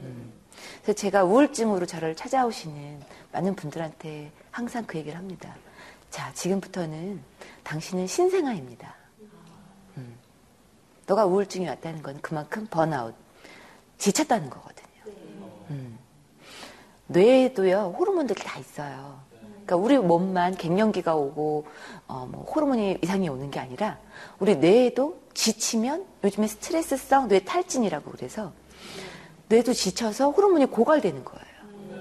음. 0.01 0.33
그래서 0.81 0.93
제가 0.93 1.23
우울증으로 1.23 1.85
저를 1.85 2.15
찾아오시는 2.15 3.01
많은 3.31 3.55
분들한테 3.55 4.31
항상 4.51 4.85
그 4.85 4.97
얘기를 4.97 5.17
합니다. 5.17 5.55
자, 6.09 6.31
지금부터는 6.33 7.21
당신은 7.63 8.07
신생아입니다. 8.07 8.95
음. 9.97 10.15
너가 11.05 11.25
우울증이 11.25 11.67
왔다는 11.67 12.01
건 12.01 12.19
그만큼 12.21 12.67
번아웃, 12.69 13.13
지쳤다는 13.97 14.49
거거든요. 14.49 14.75
음. 14.75 14.75
뇌에도요, 17.07 17.95
호르몬들이 17.97 18.41
다 18.43 18.59
있어요. 18.59 19.19
그러니까 19.65 19.75
우리 19.77 19.97
몸만 19.97 20.55
갱년기가 20.55 21.15
오고 21.15 21.65
어, 22.07 22.27
뭐 22.31 22.43
호르몬이 22.43 22.97
이상이 23.01 23.29
오는 23.29 23.50
게 23.50 23.59
아니라 23.59 23.97
우리 24.39 24.55
뇌에도 24.57 25.19
지치면 25.33 26.05
요즘에 26.24 26.47
스트레스성 26.47 27.27
뇌 27.27 27.39
탈진이라고 27.39 28.12
그래서 28.12 28.53
뇌도 29.50 29.74
지쳐서 29.74 30.29
호르몬이 30.31 30.65
고갈되는 30.65 31.25
거예요. 31.25 31.45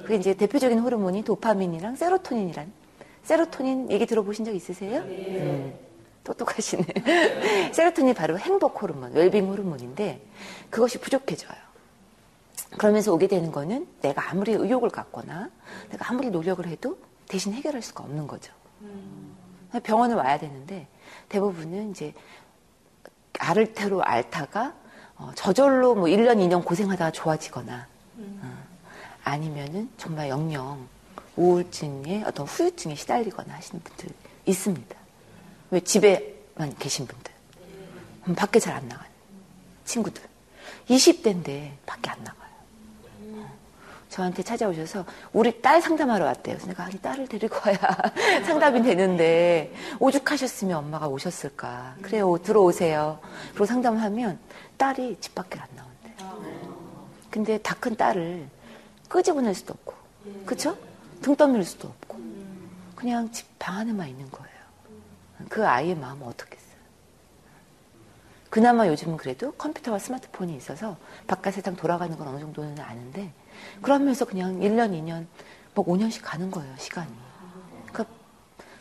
그게 0.03 0.17
이제 0.17 0.35
대표적인 0.35 0.79
호르몬이 0.79 1.25
도파민이랑 1.25 1.97
세로토닌이란 1.97 2.71
세로토닌 3.23 3.91
얘기 3.91 4.05
들어보신 4.05 4.45
적 4.45 4.55
있으세요? 4.55 5.01
음, 5.01 5.75
똑똑하시네. 6.25 6.85
세로토닌이 7.73 8.15
바로 8.15 8.39
행복 8.39 8.83
호르몬, 8.83 9.13
웰빙 9.13 9.49
호르몬인데 9.49 10.21
그것이 10.69 10.99
부족해져요. 11.01 11.64
그러면서 12.79 13.13
오게 13.13 13.29
되는 13.29 13.53
거는 13.53 13.87
내가 14.01 14.31
아무리 14.31 14.53
의욕을 14.53 14.91
갖거나 14.91 15.51
내가 15.91 16.11
아무리 16.11 16.31
노력을 16.31 16.67
해도 16.67 16.99
대신 17.29 17.53
해결할 17.53 17.83
수가 17.83 18.05
없는 18.05 18.27
거죠. 18.27 18.53
음. 18.83 19.35
병원을 19.83 20.17
와야 20.17 20.39
되는데 20.39 20.87
대부분은 21.29 21.91
이제 21.91 22.13
아를테로 23.39 24.03
앓다가 24.05 24.75
어, 25.17 25.31
저절로 25.35 25.95
뭐 25.95 26.05
1년, 26.07 26.37
2년 26.39 26.65
고생하다가 26.65 27.11
좋아지거나 27.13 27.87
음. 28.19 28.41
어, 28.43 28.65
아니면은 29.25 29.89
정말 29.97 30.29
영영 30.29 30.87
우울증에 31.37 32.23
어떤 32.25 32.47
후유증에 32.47 32.95
시달리거나 32.95 33.55
하시는 33.55 33.83
분들 33.83 34.09
있습니다. 34.47 34.97
왜 35.71 35.81
집에만 35.81 36.77
계신 36.79 37.07
분들. 37.07 37.33
음, 38.29 38.35
밖에 38.35 38.61
잘 38.61 38.75
안 38.75 38.87
나가는 38.89 39.11
친구들. 39.85 40.23
20대인데 40.89 41.73
밖에 41.87 42.11
안 42.11 42.23
나가. 42.23 42.44
저한테 44.15 44.45
찾아오셔서 44.45 45.05
우리 45.33 45.61
딸 45.61 45.83
상담하러 45.83 46.25
왔대요. 46.25 46.55
그래서 46.55 46.69
내가 46.69 46.85
아니 46.85 46.97
딸을 47.03 47.27
데리고 47.27 47.57
와야 47.67 47.77
상담이 48.47 48.81
되는데 48.85 49.75
오죽하셨으면 49.99 50.77
엄마가 50.77 51.09
오셨을까. 51.09 51.97
그래요 52.01 52.39
들어오세요. 52.41 53.19
그리고 53.51 53.67
상담하면 53.67 54.39
딸이 54.77 55.17
집 55.21 55.35
밖에 55.35 55.59
안 55.59 55.67
나온대. 55.75 56.15
근데 57.29 57.59
다 57.59 57.75
큰 57.81 57.97
딸을 57.97 58.49
끄집어낼 59.09 59.53
수도 59.53 59.75
없고, 59.75 59.95
그쵸? 60.47 60.79
등 61.21 61.35
떠밀 61.35 61.65
수도 61.65 61.89
없고, 61.89 62.19
그냥 62.95 63.31
집 63.33 63.49
방 63.59 63.79
안에만 63.79 64.07
있는 64.09 64.31
거예요. 64.31 64.55
그 65.49 65.67
아이의 65.67 65.97
마음은 65.97 66.25
어떻겠어요? 66.29 66.75
그나마 68.49 68.87
요즘은 68.87 69.17
그래도 69.17 69.51
컴퓨터와 69.53 69.99
스마트폰이 69.99 70.55
있어서 70.57 70.97
바깥 71.27 71.55
세상 71.55 71.75
돌아가는 71.75 72.17
건 72.17 72.29
어느 72.29 72.39
정도는 72.41 72.79
아는데 72.79 73.33
그러면서 73.83 74.25
그냥 74.25 74.61
1년, 74.61 74.91
2년, 74.93 75.27
뭐 75.75 75.85
5년씩 75.85 76.21
가는 76.23 76.51
거예요, 76.51 76.73
시간이. 76.79 77.11
그러니까 77.93 78.15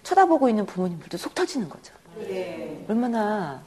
쳐다보고 0.04 0.50
있는 0.50 0.66
부모님들도 0.66 1.18
속 1.18 1.34
터지는 1.36 1.70
거죠. 1.70 1.94
네. 2.18 2.86
얼마나 2.88 3.64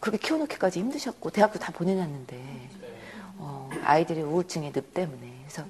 그렇게 0.00 0.18
키워놓기까지 0.18 0.80
힘드셨고 0.80 1.30
대학도 1.30 1.58
다 1.58 1.72
보내놨는데 1.72 2.68
어, 3.38 3.70
아이들의 3.84 4.22
우울증의 4.22 4.72
늪 4.72 4.94
때문에 4.94 5.32
그래서 5.42 5.64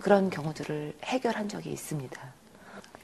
그런 0.00 0.30
경우들을 0.30 0.96
해결한 1.04 1.48
적이 1.48 1.70
있습니다. 1.72 2.20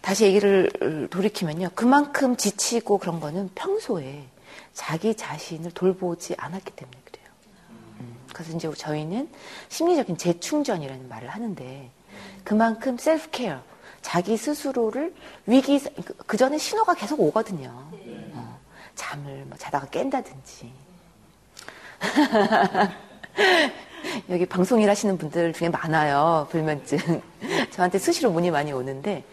다시 0.00 0.25
얘기를 0.25 1.09
돌이키면요. 1.11 1.71
그만큼 1.75 2.37
지치고 2.37 2.99
그런 2.99 3.21
거는 3.21 3.50
평소에 3.54 4.25
자기 4.73 5.14
자신을 5.14 5.73
돌보지 5.73 6.35
않았기 6.38 6.73
때문에 6.73 6.99
그래서 8.32 8.56
이제 8.56 8.70
저희는 8.73 9.28
심리적인 9.68 10.16
재충전이라는 10.16 11.08
말을 11.08 11.28
하는데 11.28 11.90
그만큼 12.44 12.97
셀프 12.99 13.30
케어, 13.30 13.61
자기 14.02 14.37
스스로를 14.37 15.14
위기, 15.47 15.80
그 16.26 16.37
전에 16.37 16.58
신호가 16.58 16.94
계속 16.94 17.20
오거든요. 17.20 17.70
어, 18.35 18.58
잠을 18.94 19.44
뭐 19.47 19.56
자다가 19.58 19.87
깬다든지. 19.87 20.73
여기 24.30 24.47
방송 24.47 24.80
일 24.80 24.88
하시는 24.88 25.18
분들 25.18 25.52
중에 25.52 25.68
많아요. 25.68 26.47
불면증. 26.50 26.99
저한테 27.73 27.99
수시로 27.99 28.30
문의 28.30 28.50
많이 28.50 28.73
오는데 28.73 29.25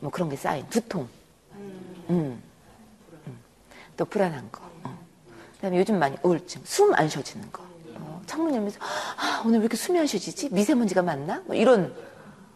뭐 0.00 0.10
그런 0.10 0.28
게 0.28 0.36
쌓인 0.36 0.66
두통. 0.68 1.08
음. 1.54 2.06
음. 2.10 2.42
또 3.96 4.04
불안한 4.04 4.50
거. 4.50 4.62
어. 4.84 4.98
그다음에 5.56 5.78
요즘 5.78 5.98
많이 5.98 6.16
우울증, 6.22 6.62
숨 6.64 6.94
안 6.94 7.08
쉬어지는 7.08 7.50
거. 7.52 7.62
어, 8.22 8.26
창문 8.26 8.54
열면서 8.54 8.78
아, 8.80 9.42
오늘 9.44 9.60
왜 9.60 9.66
이렇게 9.66 9.98
안 9.98 10.06
쉬어지지? 10.06 10.50
미세먼지가 10.52 11.02
많나? 11.02 11.42
뭐 11.46 11.54
이런 11.54 11.94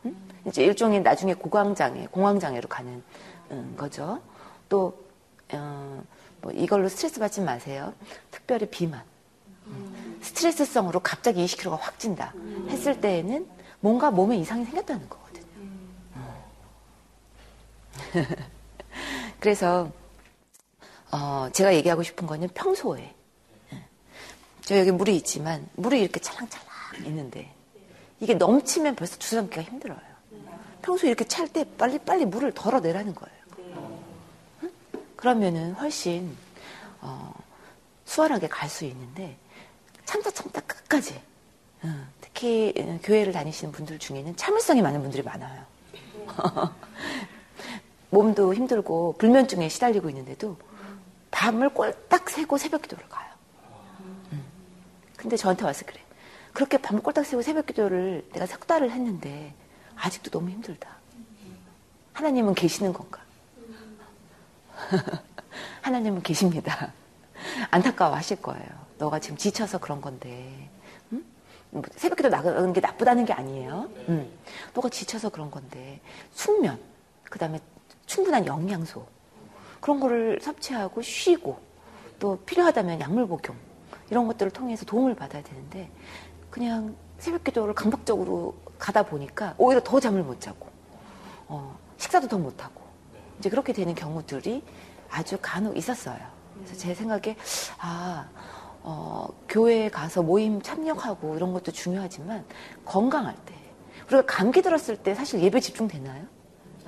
음? 0.05 0.17
이제 0.47 0.65
일종의 0.65 1.03
나중에 1.03 1.35
고강장애, 1.35 2.09
공황장애로 2.11 2.69
가는 2.69 3.03
음, 3.51 3.75
거죠. 3.77 4.21
또 4.69 5.05
어, 5.53 6.03
뭐 6.41 6.53
이걸로 6.53 6.89
스트레스 6.89 7.21
받지 7.21 7.41
마세요. 7.41 7.93
특별히 8.31 8.67
비만. 8.67 9.03
스트레스성으로 10.23 11.01
갑자기 11.01 11.45
20kg가 11.45 11.77
확 11.81 11.99
찐다 11.99 12.33
했을 12.69 13.01
때에는 13.01 13.49
뭔가 13.81 14.13
몸에 14.13 14.37
이상이 14.37 14.65
생겼다는 14.65 15.09
거거든요. 15.09 15.45
어. 16.15 16.45
그래서 19.41 19.91
어, 21.11 21.49
제가 21.53 21.75
얘기하고 21.75 22.05
싶은 22.05 22.29
거는 22.29 22.49
평소에 22.55 23.16
저 24.67 24.77
여기 24.77 24.91
물이 24.91 25.15
있지만 25.19 25.67
물이 25.77 26.01
이렇게 26.01 26.19
찰랑찰랑 26.19 26.67
있는데 27.07 27.55
이게 28.19 28.35
넘치면 28.35 28.97
벌써 28.97 29.17
주섬기가 29.17 29.63
힘들어요. 29.63 30.01
평소에 30.83 31.09
이렇게 31.09 31.25
찰 31.25 31.47
때 31.47 31.65
빨리 31.79 31.99
빨리 31.99 32.25
물을 32.25 32.51
덜어내라는 32.53 33.15
거예요. 33.15 33.37
응? 34.65 34.73
그러면은 35.15 35.73
훨씬 35.75 36.37
어, 37.01 37.33
수월하게 38.07 38.49
갈 38.49 38.69
수 38.69 38.85
있는데 38.87 39.37
참다 40.05 40.33
참다 40.33 40.61
끝까지. 40.63 41.23
특히 42.21 42.75
교회를 43.05 43.33
다니시는 43.33 43.71
분들 43.71 44.01
중에는 44.01 44.35
참을성이 44.35 44.83
많은 44.83 45.01
분들이 45.01 45.23
많아요. 45.23 45.65
몸도 48.11 48.53
힘들고 48.53 49.15
불면증에 49.19 49.69
시달리고 49.69 50.09
있는데도 50.11 50.57
밤을 51.31 51.69
꼴딱 51.69 52.29
새고 52.31 52.59
새벽 52.59 52.83
기도를 52.83 53.09
가요. 53.09 53.36
근데 55.27 55.37
저한테 55.37 55.65
와서 55.65 55.85
그래. 55.85 56.01
그렇게 56.53 56.79
밤을 56.79 57.03
꼴딱 57.03 57.27
새고 57.27 57.43
새벽 57.43 57.67
기도를 57.67 58.25
내가 58.33 58.47
석 58.47 58.65
달을 58.69 58.93
했는데 58.93 59.53
아직도 59.97 60.31
너무 60.31 60.51
힘들다. 60.51 60.89
하나님은 62.13 62.55
계시는 62.55 62.93
건가? 62.93 63.21
하나님은 65.83 66.23
계십니다. 66.23 66.93
안타까워 67.73 68.15
하실 68.15 68.41
거예요. 68.41 68.69
너가 68.99 69.19
지금 69.19 69.37
지쳐서 69.37 69.79
그런 69.79 70.01
건데 70.01 70.71
응? 71.13 71.25
뭐 71.71 71.83
새벽 71.97 72.19
기도 72.19 72.29
나가는 72.29 72.73
게 72.73 72.81
나쁘다는 72.81 73.25
게 73.25 73.33
아니에요. 73.33 73.91
응. 74.09 74.31
너가 74.75 74.89
지쳐서 74.91 75.31
그런 75.31 75.51
건데 75.51 76.01
숙면 76.35 76.79
그 77.25 77.41
다음에 77.41 77.59
충분한 78.07 78.47
영양소 78.47 79.05
그런 79.81 79.99
거를 79.99 80.39
섭취하고 80.41 81.03
쉬고 81.03 81.59
또 82.21 82.39
필요하다면 82.47 83.01
약물 83.01 83.27
복용 83.27 83.66
이런 84.11 84.27
것들을 84.27 84.53
통해서 84.53 84.85
도움을 84.85 85.15
받아야 85.15 85.43
되는데 85.43 85.91
그냥 86.51 86.97
새벽 87.19 87.45
기도를 87.45 87.75
강박적으로 87.75 88.55
가다 88.79 89.03
보니까 89.05 89.55
오히려 89.59 89.83
더 89.83 89.99
잠을 90.01 90.23
못 90.23 90.41
자고 90.41 90.69
어, 91.49 91.79
식사도 91.99 92.29
더 92.29 92.39
못 92.39 92.63
하고 92.65 92.83
이제 93.39 93.49
그렇게 93.51 93.73
되는 93.73 93.95
경우들이 93.95 94.63
아주 95.11 95.39
간혹 95.41 95.77
있었어요. 95.77 96.19
그래서 96.55 96.75
제 96.75 96.95
생각에 96.95 97.37
아 97.79 98.29
어, 98.83 99.29
교회에 99.49 99.89
가서 99.91 100.23
모임 100.23 100.63
참여하고 100.63 101.37
이런 101.37 101.53
것도 101.53 101.73
중요하지만 101.73 102.45
건강할 102.85 103.35
때 103.45 103.55
우리가 104.07 104.23
감기 104.27 104.63
들었을 104.63 104.97
때 104.97 105.15
사실 105.15 105.41
예배 105.43 105.61
집중되나요? 105.61 106.25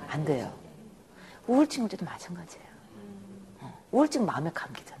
안 0.07 0.23
돼요. 0.25 0.51
우울증 1.47 1.83
올 1.83 1.89
때도 1.89 2.05
마찬가지예요. 2.05 2.65
어, 3.61 3.73
우울증 3.91 4.25
마음의 4.25 4.53
감기잖아요. 4.53 4.98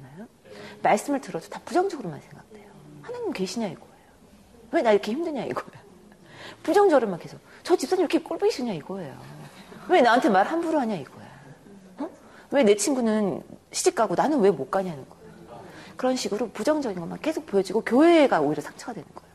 말씀을 0.81 1.21
들어도 1.21 1.47
다 1.49 1.59
부정적으로만 1.65 2.19
생각돼요. 2.21 2.65
하나님 3.01 3.31
계시냐 3.33 3.67
이거예요. 3.67 3.89
왜 4.71 4.81
나 4.81 4.91
이렇게 4.91 5.11
힘드냐 5.11 5.43
이거예요. 5.45 5.69
부정적으로만 6.63 7.19
계속 7.19 7.39
저 7.63 7.75
집사님 7.75 8.03
이렇게 8.05 8.19
꼴보이시냐 8.21 8.73
이거예요. 8.73 9.17
왜 9.89 10.01
나한테 10.01 10.29
말 10.29 10.45
함부로 10.45 10.79
하냐 10.79 10.95
이거야. 10.95 11.25
어? 11.97 12.09
왜내 12.51 12.75
친구는 12.75 13.41
시집 13.71 13.95
가고 13.95 14.15
나는 14.15 14.39
왜 14.39 14.51
못 14.51 14.69
가냐는 14.69 15.07
거예요. 15.09 15.19
그런 15.97 16.15
식으로 16.15 16.49
부정적인 16.51 16.99
것만 16.99 17.19
계속 17.19 17.45
보여지고 17.45 17.81
교회가 17.81 18.39
오히려 18.41 18.61
상처가 18.61 18.93
되는 18.93 19.07
거예요. 19.13 19.29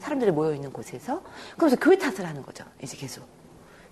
사람들이 0.00 0.30
모여 0.32 0.52
있는 0.54 0.72
곳에서 0.72 1.22
그러면서 1.56 1.76
교회 1.80 1.96
탓을 1.96 2.26
하는 2.26 2.42
거죠. 2.42 2.64
이제 2.82 2.96
계속 2.96 3.24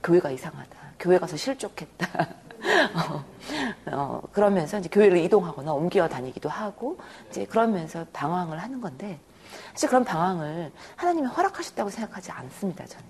교회가 0.03 0.31
이상하다. 0.33 0.77
교회 0.99 1.19
가서 1.19 1.37
실족했다. 1.37 2.07
어, 2.95 3.25
어, 3.93 4.23
그러면서 4.33 4.79
이제 4.79 4.89
교회를 4.91 5.19
이동하거나 5.19 5.73
옮겨 5.73 6.09
다니기도 6.09 6.49
하고 6.49 6.99
이제 7.31 7.45
그러면서 7.47 8.07
방황을 8.13 8.59
하는 8.59 8.81
건데 8.81 9.19
사실 9.73 9.89
그런 9.89 10.05
방황을 10.05 10.73
하나님이 10.97 11.27
허락하셨다고 11.27 11.91
생각하지 11.91 12.31
않습니다. 12.33 12.85
저는 12.87 13.07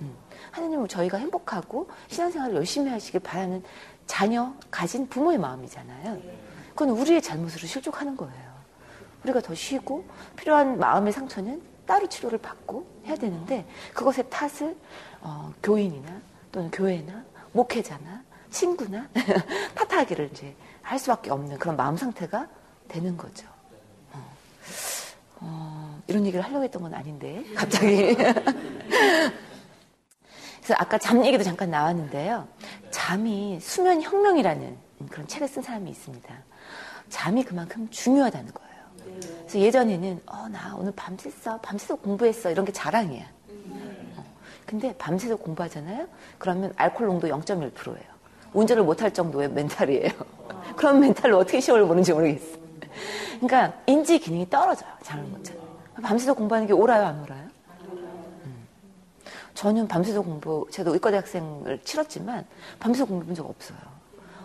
음. 0.00 0.14
하나님은 0.50 0.88
저희가 0.88 1.18
행복하고 1.18 1.88
신앙생활을 2.08 2.56
열심히 2.56 2.90
하시길 2.90 3.20
바라는 3.20 3.62
자녀 4.06 4.52
가진 4.70 5.08
부모의 5.08 5.38
마음이잖아요. 5.38 6.20
그건 6.70 6.90
우리의 6.90 7.22
잘못으로 7.22 7.66
실족하는 7.66 8.16
거예요. 8.16 8.52
우리가 9.24 9.40
더 9.40 9.54
쉬고 9.54 10.04
필요한 10.36 10.78
마음의 10.78 11.12
상처는 11.12 11.62
따로 11.86 12.08
치료를 12.08 12.38
받고 12.38 12.86
해야 13.06 13.16
되는데 13.16 13.66
그것의 13.94 14.28
탓을 14.30 14.76
어, 15.20 15.52
교인이나 15.62 16.20
또는 16.50 16.70
교회나 16.70 17.24
목회자나 17.52 18.24
친구나 18.52 19.08
탓하기를 19.74 20.30
이제 20.32 20.54
할 20.82 20.98
수밖에 20.98 21.30
없는 21.30 21.58
그런 21.58 21.76
마음 21.76 21.96
상태가 21.96 22.46
되는 22.86 23.16
거죠. 23.16 23.48
어, 24.12 24.36
어, 25.40 26.00
이런 26.06 26.24
얘기를 26.26 26.44
하려고 26.44 26.62
했던 26.62 26.82
건 26.82 26.94
아닌데 26.94 27.42
갑자기. 27.56 28.14
그래서 30.62 30.74
아까 30.78 30.98
잠 30.98 31.24
얘기도 31.24 31.42
잠깐 31.42 31.70
나왔는데요. 31.70 32.46
잠이 32.90 33.58
수면 33.60 34.00
혁명이라는 34.02 34.76
그런 35.10 35.26
책을 35.26 35.48
쓴 35.48 35.62
사람이 35.62 35.90
있습니다. 35.90 36.32
잠이 37.08 37.42
그만큼 37.42 37.88
중요하다는 37.90 38.52
거예요. 38.52 38.72
그래서 39.40 39.58
예전에는 39.58 40.20
어, 40.26 40.48
나 40.48 40.76
오늘 40.76 40.92
밤샜어. 40.92 41.60
밤새서 41.62 41.96
공부했어. 41.96 42.50
이런 42.50 42.64
게 42.64 42.72
자랑이야. 42.72 43.24
어. 43.48 44.24
근데 44.64 44.96
밤새서 44.96 45.36
공부하잖아요? 45.36 46.06
그러면 46.38 46.72
알코올 46.76 47.08
농도 47.08 47.28
0.1%예요. 47.28 48.11
운전을 48.52 48.82
못할 48.82 49.12
정도의 49.12 49.50
멘탈이에요. 49.50 50.10
그런 50.76 51.00
멘탈로 51.00 51.38
어떻게 51.38 51.60
시험을 51.60 51.86
보는지 51.86 52.12
모르겠어. 52.12 52.58
그러니까 53.40 53.78
인지 53.86 54.18
기능이 54.18 54.48
떨어져요. 54.48 54.90
잠을 55.02 55.24
못 55.24 55.42
자면. 55.44 55.62
밤새서 56.02 56.34
공부하는 56.34 56.66
게 56.66 56.72
옳아요, 56.72 57.06
안 57.06 57.22
옳아요? 57.22 57.48
음. 58.44 58.66
저는 59.54 59.88
밤새서 59.88 60.22
공부, 60.22 60.66
저도 60.70 60.92
의과대학생을 60.94 61.80
치렀지만 61.84 62.46
밤새서 62.78 63.04
공부 63.04 63.24
해본 63.24 63.34
적 63.34 63.48
없어요. 63.48 63.78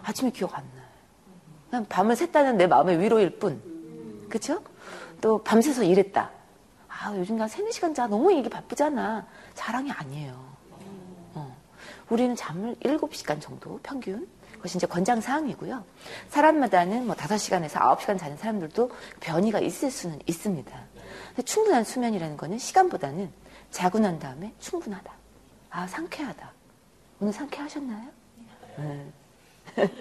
아침에 0.03 0.31
기억 0.31 0.57
안 0.57 0.63
나요. 0.75 0.87
그냥 1.69 1.85
밤을 1.89 2.15
샜다는 2.15 2.55
내 2.55 2.67
마음의 2.67 2.99
위로일 2.99 3.39
뿐. 3.39 3.61
그쵸? 4.29 4.61
또 5.21 5.37
밤새서 5.43 5.83
일했다. 5.83 6.31
아, 6.87 7.15
요즘 7.15 7.37
나 7.37 7.47
세네 7.47 7.71
시간 7.71 7.93
자. 7.93 8.07
너무 8.07 8.31
이게 8.31 8.49
바쁘잖아. 8.49 9.25
자랑이 9.53 9.91
아니에요. 9.91 10.56
어. 12.07 12.13
우리는 12.13 12.35
잠을 12.35 12.75
7시간 12.75 13.41
정도 13.41 13.79
평균 13.83 14.27
그것이 14.53 14.77
이제 14.77 14.87
권장 14.87 15.21
사항이고요. 15.21 15.83
사람마다는 16.29 17.05
뭐 17.05 17.15
5시간에서 17.15 17.73
9시간 17.97 18.17
자는 18.17 18.37
사람들도 18.37 18.91
변이가 19.19 19.59
있을 19.59 19.91
수는 19.91 20.19
있습니다. 20.25 20.83
충분한 21.45 21.83
수면이라는 21.83 22.37
거는 22.37 22.57
시간보다는 22.57 23.31
자고 23.69 23.99
난 23.99 24.17
다음에 24.19 24.53
충분하다. 24.59 25.13
아, 25.69 25.87
상쾌하다. 25.87 26.51
오늘 27.19 27.33
상쾌하셨나요? 27.33 28.09
네. 28.77 29.11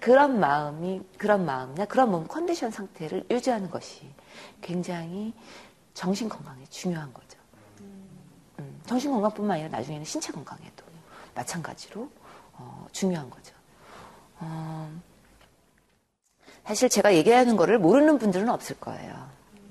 그런 0.00 0.40
마음이, 0.40 1.02
그런 1.16 1.44
마음이나 1.44 1.84
그런 1.84 2.10
몸 2.10 2.26
컨디션 2.26 2.70
상태를 2.70 3.24
유지하는 3.30 3.70
것이 3.70 4.08
굉장히 4.60 5.32
정신 5.94 6.28
건강에 6.28 6.64
중요한 6.70 7.12
거죠. 7.12 7.38
음, 8.58 8.80
정신 8.86 9.12
건강뿐만 9.12 9.58
아니라 9.58 9.68
나중에는 9.68 10.04
신체 10.04 10.32
건강에도 10.32 10.89
마찬가지로 11.34 12.10
어, 12.54 12.86
중요한 12.92 13.28
거죠. 13.30 13.54
어, 14.38 14.90
사실 16.64 16.88
제가 16.88 17.14
얘기하는 17.14 17.56
거를 17.56 17.78
모르는 17.78 18.18
분들은 18.18 18.48
없을 18.48 18.78
거예요. 18.78 19.28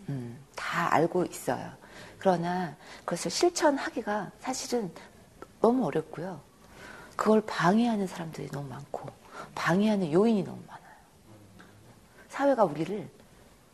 음, 0.10 0.38
다 0.56 0.94
알고 0.94 1.26
있어요. 1.26 1.72
그러나 2.18 2.76
그것을 3.06 3.32
실천하기가 3.32 4.32
사실은 4.40 4.92
너무 5.62 5.86
어렵고요. 5.86 6.42
그걸 7.16 7.42
방해하는 7.42 8.08
사람들이 8.08 8.50
너무 8.50 8.70
많고 8.70 9.10
방해하는 9.56 10.12
요인이 10.12 10.44
너무 10.44 10.62
많아요. 10.68 10.96
사회가 12.30 12.64
우리를 12.66 13.10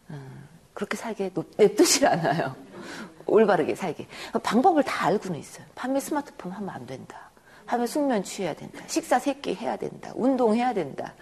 음, 0.09 0.49
그렇게 0.73 0.97
살게 0.97 1.31
냅두질 1.57 2.07
않아요. 2.07 2.55
올바르게 3.25 3.75
살게. 3.75 4.07
방법을 4.43 4.83
다 4.83 5.05
알고는 5.05 5.39
있어요. 5.39 5.65
밤에 5.75 5.99
스마트폰 5.99 6.51
하면 6.51 6.69
안 6.69 6.85
된다. 6.85 7.29
밤에 7.65 7.87
숙면 7.87 8.23
취해야 8.23 8.53
된다. 8.53 8.79
식사 8.87 9.19
세 9.19 9.33
끼 9.41 9.55
해야 9.55 9.75
된다. 9.75 10.11
운동해야 10.15 10.73
된다. 10.73 11.13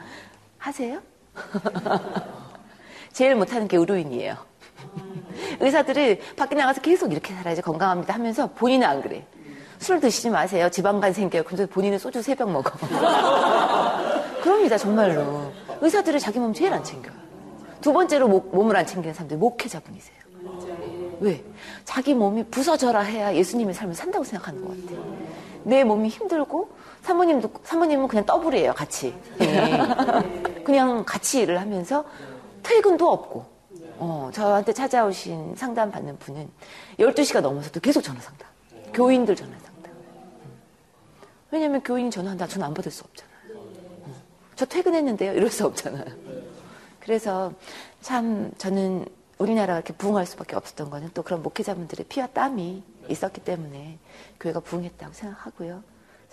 하세요? 0.58 1.02
제일 3.14 3.36
못하는 3.36 3.68
게 3.68 3.78
의료인이에요. 3.78 4.36
의사들이 5.60 6.20
밖에 6.36 6.56
나가서 6.56 6.82
계속 6.82 7.12
이렇게 7.12 7.34
살아야지 7.34 7.62
건강합니다 7.62 8.14
하면서 8.14 8.48
본인은 8.52 8.88
안 8.88 9.02
그래. 9.02 9.26
술 9.80 10.00
드시지 10.00 10.30
마세요. 10.30 10.70
지방간 10.70 11.14
생겨요. 11.14 11.44
근데 11.44 11.66
본인은 11.66 11.98
소주 12.00 12.22
세 12.22 12.36
병 12.36 12.52
먹어. 12.54 12.72
그럽니다, 14.42 14.78
정말로. 14.78 15.52
의사들이 15.82 16.20
자기 16.20 16.40
몸 16.40 16.54
제일 16.54 16.74
안 16.74 16.84
챙겨요. 16.84 17.14
두 17.82 17.92
번째로 17.94 18.28
목, 18.28 18.54
몸을 18.56 18.76
안 18.76 18.86
챙기는 18.86 19.14
사람들이 19.14 19.38
목회자분이세요. 19.40 20.23
왜? 21.20 21.44
자기 21.86 22.14
몸이 22.14 22.46
부서져라 22.46 23.02
해야 23.02 23.34
예수님의 23.36 23.74
삶을 23.74 23.96
산다고 23.96 24.24
생각하는 24.24 24.62
것 24.66 24.70
같아요. 24.70 25.18
내 25.64 25.84
몸이 25.84 26.10
힘들고 26.10 26.70
사모님도 27.04 27.52
사모님은 27.64 28.08
그냥 28.08 28.26
더블이에요, 28.26 28.74
같이. 28.74 29.14
네. 29.38 29.78
그냥 30.64 31.04
같이 31.06 31.42
일을 31.42 31.60
하면서 31.60 32.06
퇴근도 32.64 33.10
없고. 33.12 33.54
어, 34.00 34.30
저한테 34.34 34.74
찾아오신 34.74 35.56
상담 35.56 35.92
받는 35.92 36.18
분은 36.18 36.50
12시가 37.00 37.42
넘어서도 37.42 37.80
계속 37.80 38.02
전화 38.02 38.20
상담. 38.20 38.48
교인들 38.94 39.36
전화 39.36 39.52
상담. 39.52 39.94
왜냐면 41.52 41.82
교인이 41.84 42.10
전화한다. 42.10 42.48
저는 42.48 42.68
안 42.68 42.74
받을 42.74 42.92
수 42.92 43.04
없잖아요. 43.04 43.34
어. 43.56 44.16
저 44.56 44.66
퇴근했는데요. 44.66 45.34
이럴 45.34 45.50
수 45.50 45.66
없잖아요. 45.66 46.06
그래서 47.00 47.54
참 48.02 48.52
저는 48.58 49.06
우리나라가 49.44 49.80
이렇게 49.80 49.94
부흥할 49.94 50.26
수밖에 50.26 50.56
없었던 50.56 50.90
거는 50.90 51.10
또 51.14 51.22
그런 51.22 51.44
목회자분들의 51.44 52.06
피와 52.08 52.28
땀이 52.28 52.82
있었기 53.10 53.42
때문에 53.42 54.00
교회가 54.40 54.62
부흥했다고 54.62 55.14
생각하고요. 55.14 55.84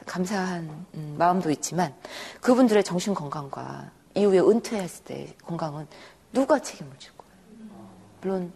감사한 0.06 0.86
음, 0.94 1.16
마음도 1.18 1.50
있지만 1.50 1.92
그분들의 2.40 2.84
정신 2.84 3.12
건강과 3.12 3.90
이후에 4.14 4.38
은퇴했을 4.38 5.04
때 5.04 5.34
건강은 5.44 5.88
누가 6.32 6.60
책임을 6.60 6.92
질 6.98 7.10
거예요? 7.16 7.32
물론 8.20 8.52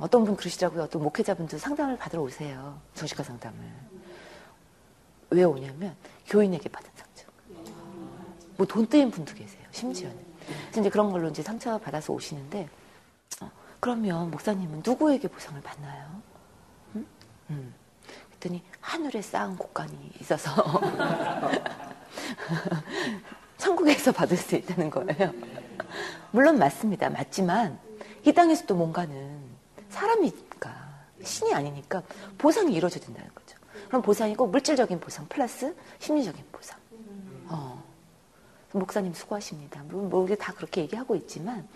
어떤 0.00 0.24
분 0.24 0.36
그러시더라고요. 0.36 0.84
어떤 0.84 1.02
목회자분들 1.02 1.58
상담을 1.58 1.98
받으러 1.98 2.22
오세요. 2.22 2.78
정신과 2.94 3.22
상담을. 3.22 3.58
왜 5.30 5.44
오냐면 5.44 5.94
교인에게 6.26 6.68
받은 6.70 6.90
상처. 6.96 7.26
뭐 8.56 8.66
돈 8.66 8.88
떼인 8.88 9.10
분도 9.10 9.34
계세요. 9.34 9.62
심지어는. 9.70 10.16
그래서 10.46 10.80
이제 10.80 10.88
그런 10.88 11.10
걸로 11.10 11.28
이제 11.28 11.42
상처 11.42 11.76
받아서 11.78 12.12
오시는데 12.14 12.68
어, 13.42 13.50
그러면 13.82 14.30
목사님은 14.30 14.82
누구에게 14.86 15.26
보상을 15.26 15.60
받나요? 15.60 16.22
음? 16.94 17.06
음. 17.50 17.74
그랬더니 18.28 18.62
하늘에 18.80 19.20
쌓은 19.20 19.56
곡간이 19.56 20.12
있어서 20.20 20.52
천국에서 23.58 24.12
받을 24.12 24.36
수 24.36 24.54
있다는 24.54 24.88
거예요. 24.88 25.32
물론 26.30 26.60
맞습니다. 26.60 27.10
맞지만 27.10 27.76
이 28.24 28.32
땅에서도 28.32 28.72
뭔가는 28.72 29.40
사람이니까 29.88 30.72
신이 31.24 31.52
아니니까 31.52 32.04
보상이 32.38 32.74
이루어져야 32.74 33.04
된다는 33.04 33.30
거죠. 33.34 33.58
그럼 33.88 34.02
보상이 34.02 34.36
꼭 34.36 34.52
물질적인 34.52 35.00
보상 35.00 35.26
플러스 35.26 35.74
심리적인 35.98 36.44
보상. 36.52 36.78
어. 37.48 37.82
목사님 38.70 39.12
수고하십니다. 39.12 39.82
물론 39.88 40.08
뭐 40.08 40.20
우리 40.20 40.36
다 40.36 40.52
그렇게 40.52 40.82
얘기하고 40.82 41.16
있지만 41.16 41.66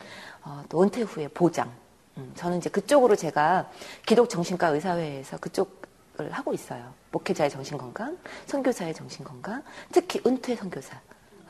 어, 0.45 0.63
또 0.69 0.85
은퇴 0.85 1.03
후에 1.03 1.27
보장. 1.27 1.75
음, 2.19 2.33
저는 2.35 2.59
이제 2.59 2.71
그쪽으로 2.71 3.15
제가 3.17 3.71
기독 4.07 4.29
정신과 4.29 4.69
의사회에서 4.69 5.39
그쪽을 5.39 6.33
하고 6.33 6.55
있어요. 6.55 6.95
목회자의 7.13 7.51
정신건강, 7.51 8.17
선교사의 8.47 8.95
정신건강, 8.95 9.63
특히 9.93 10.21
은퇴 10.27 10.57
선교사. 10.57 10.99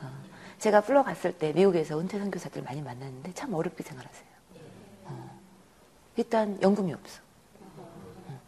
어, 0.01 0.11
제가 0.59 0.81
플러 0.81 1.03
갔을 1.03 1.31
때 1.31 1.53
미국에서 1.53 1.99
은퇴 1.99 2.19
선교사들 2.19 2.63
많이 2.63 2.81
만났는데 2.81 3.33
참 3.33 3.53
어렵게 3.53 3.83
생활하세요. 3.83 4.27
어, 5.05 5.39
일단 6.17 6.61
연금이 6.61 6.93
없어. 6.93 7.21
어, 7.77 8.39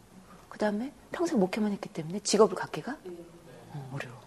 그 0.48 0.58
다음에 0.58 0.92
평생 1.12 1.38
목회만 1.40 1.72
했기 1.72 1.88
때문에 1.88 2.20
직업을 2.20 2.54
갖기가 2.54 2.96
어, 3.72 3.90
어려워. 3.94 4.20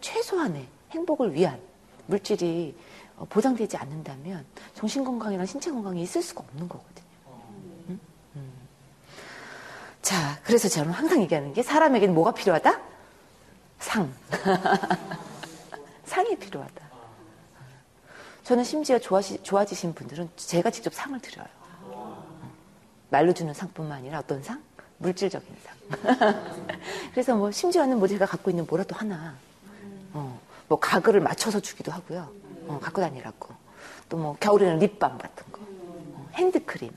최소한의 0.00 0.68
행복을 0.90 1.34
위한 1.34 1.60
물질이 2.06 2.76
어, 3.16 3.24
보장되지 3.26 3.76
않는다면 3.76 4.44
정신 4.74 5.04
건강이나 5.04 5.46
신체 5.46 5.70
건강이 5.70 6.02
있을 6.02 6.22
수가 6.22 6.42
없는 6.42 6.68
거거든요. 6.68 7.06
음? 7.88 8.00
음. 8.36 8.52
자, 10.02 10.38
그래서 10.44 10.68
저는 10.68 10.92
항상 10.92 11.22
얘기하는 11.22 11.52
게 11.52 11.62
사람에게는 11.62 12.14
뭐가 12.14 12.32
필요하다? 12.32 12.80
상. 13.78 14.12
상이 16.04 16.36
필요하다. 16.36 16.82
저는 18.44 18.64
심지어 18.64 18.98
좋아지, 18.98 19.40
좋아지신 19.42 19.94
분들은 19.94 20.28
제가 20.36 20.70
직접 20.70 20.92
상을 20.92 21.18
드려요. 21.20 21.46
말로 23.10 23.32
주는 23.32 23.54
상뿐만 23.54 23.98
아니라 23.98 24.18
어떤 24.18 24.42
상? 24.42 24.60
물질적인 24.98 25.48
상. 25.64 25.76
그래서 27.12 27.36
뭐 27.36 27.50
심지어는 27.50 27.98
뭐 27.98 28.08
제가 28.08 28.26
갖고 28.26 28.50
있는 28.50 28.66
뭐라도 28.68 28.96
하나, 28.96 29.34
어, 30.12 30.40
뭐 30.68 30.78
가글을 30.80 31.20
맞춰서 31.20 31.60
주기도 31.60 31.92
하고요. 31.92 32.30
어, 32.66 32.78
갖고 32.82 33.00
다니라고. 33.00 33.54
또 34.08 34.16
뭐 34.18 34.36
겨울에는 34.40 34.78
립밤 34.78 35.16
같은 35.18 35.52
거, 35.52 35.60
어, 35.62 36.28
핸드크림. 36.34 36.90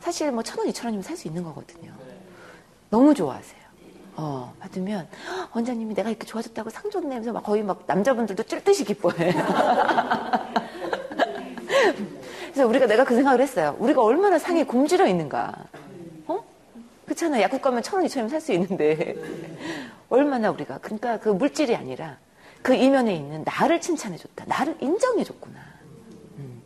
사실 0.00 0.30
뭐 0.32 0.42
천 0.42 0.58
원, 0.58 0.68
이천 0.68 0.86
원이면 0.86 1.02
살 1.02 1.16
수 1.16 1.26
있는 1.28 1.42
거거든요. 1.42 1.92
너무 2.96 3.12
좋아하세요. 3.12 3.60
어, 4.16 4.54
받으면 4.58 5.06
원장님이 5.54 5.92
내가 5.92 6.08
이렇게 6.08 6.24
좋아졌다고 6.24 6.70
상 6.70 6.90
줬네 6.90 7.08
하면서 7.08 7.30
막 7.30 7.42
거의 7.42 7.62
막 7.62 7.82
남자분들도 7.86 8.42
찔듯이 8.44 8.86
기뻐해. 8.86 9.34
그래서 12.52 12.66
우리가 12.66 12.86
내가 12.86 13.04
그 13.04 13.14
생각을 13.14 13.42
했어요. 13.42 13.76
우리가 13.80 14.02
얼마나 14.02 14.38
상에 14.38 14.64
굶주려 14.64 15.06
있는가. 15.08 15.52
어? 16.26 16.42
그렇잖아. 17.04 17.42
약국 17.42 17.60
가면 17.60 17.82
천 17.82 17.96
원, 17.96 18.06
이천 18.06 18.22
원이면 18.22 18.30
살수 18.30 18.54
있는데. 18.54 19.14
얼마나 20.08 20.50
우리가. 20.50 20.78
그러니까 20.78 21.18
그 21.18 21.28
물질이 21.28 21.76
아니라 21.76 22.16
그 22.62 22.72
이면에 22.72 23.14
있는 23.14 23.44
나를 23.44 23.82
칭찬해줬다. 23.82 24.46
나를 24.46 24.74
인정해줬구나. 24.80 25.60
음. 26.38 26.62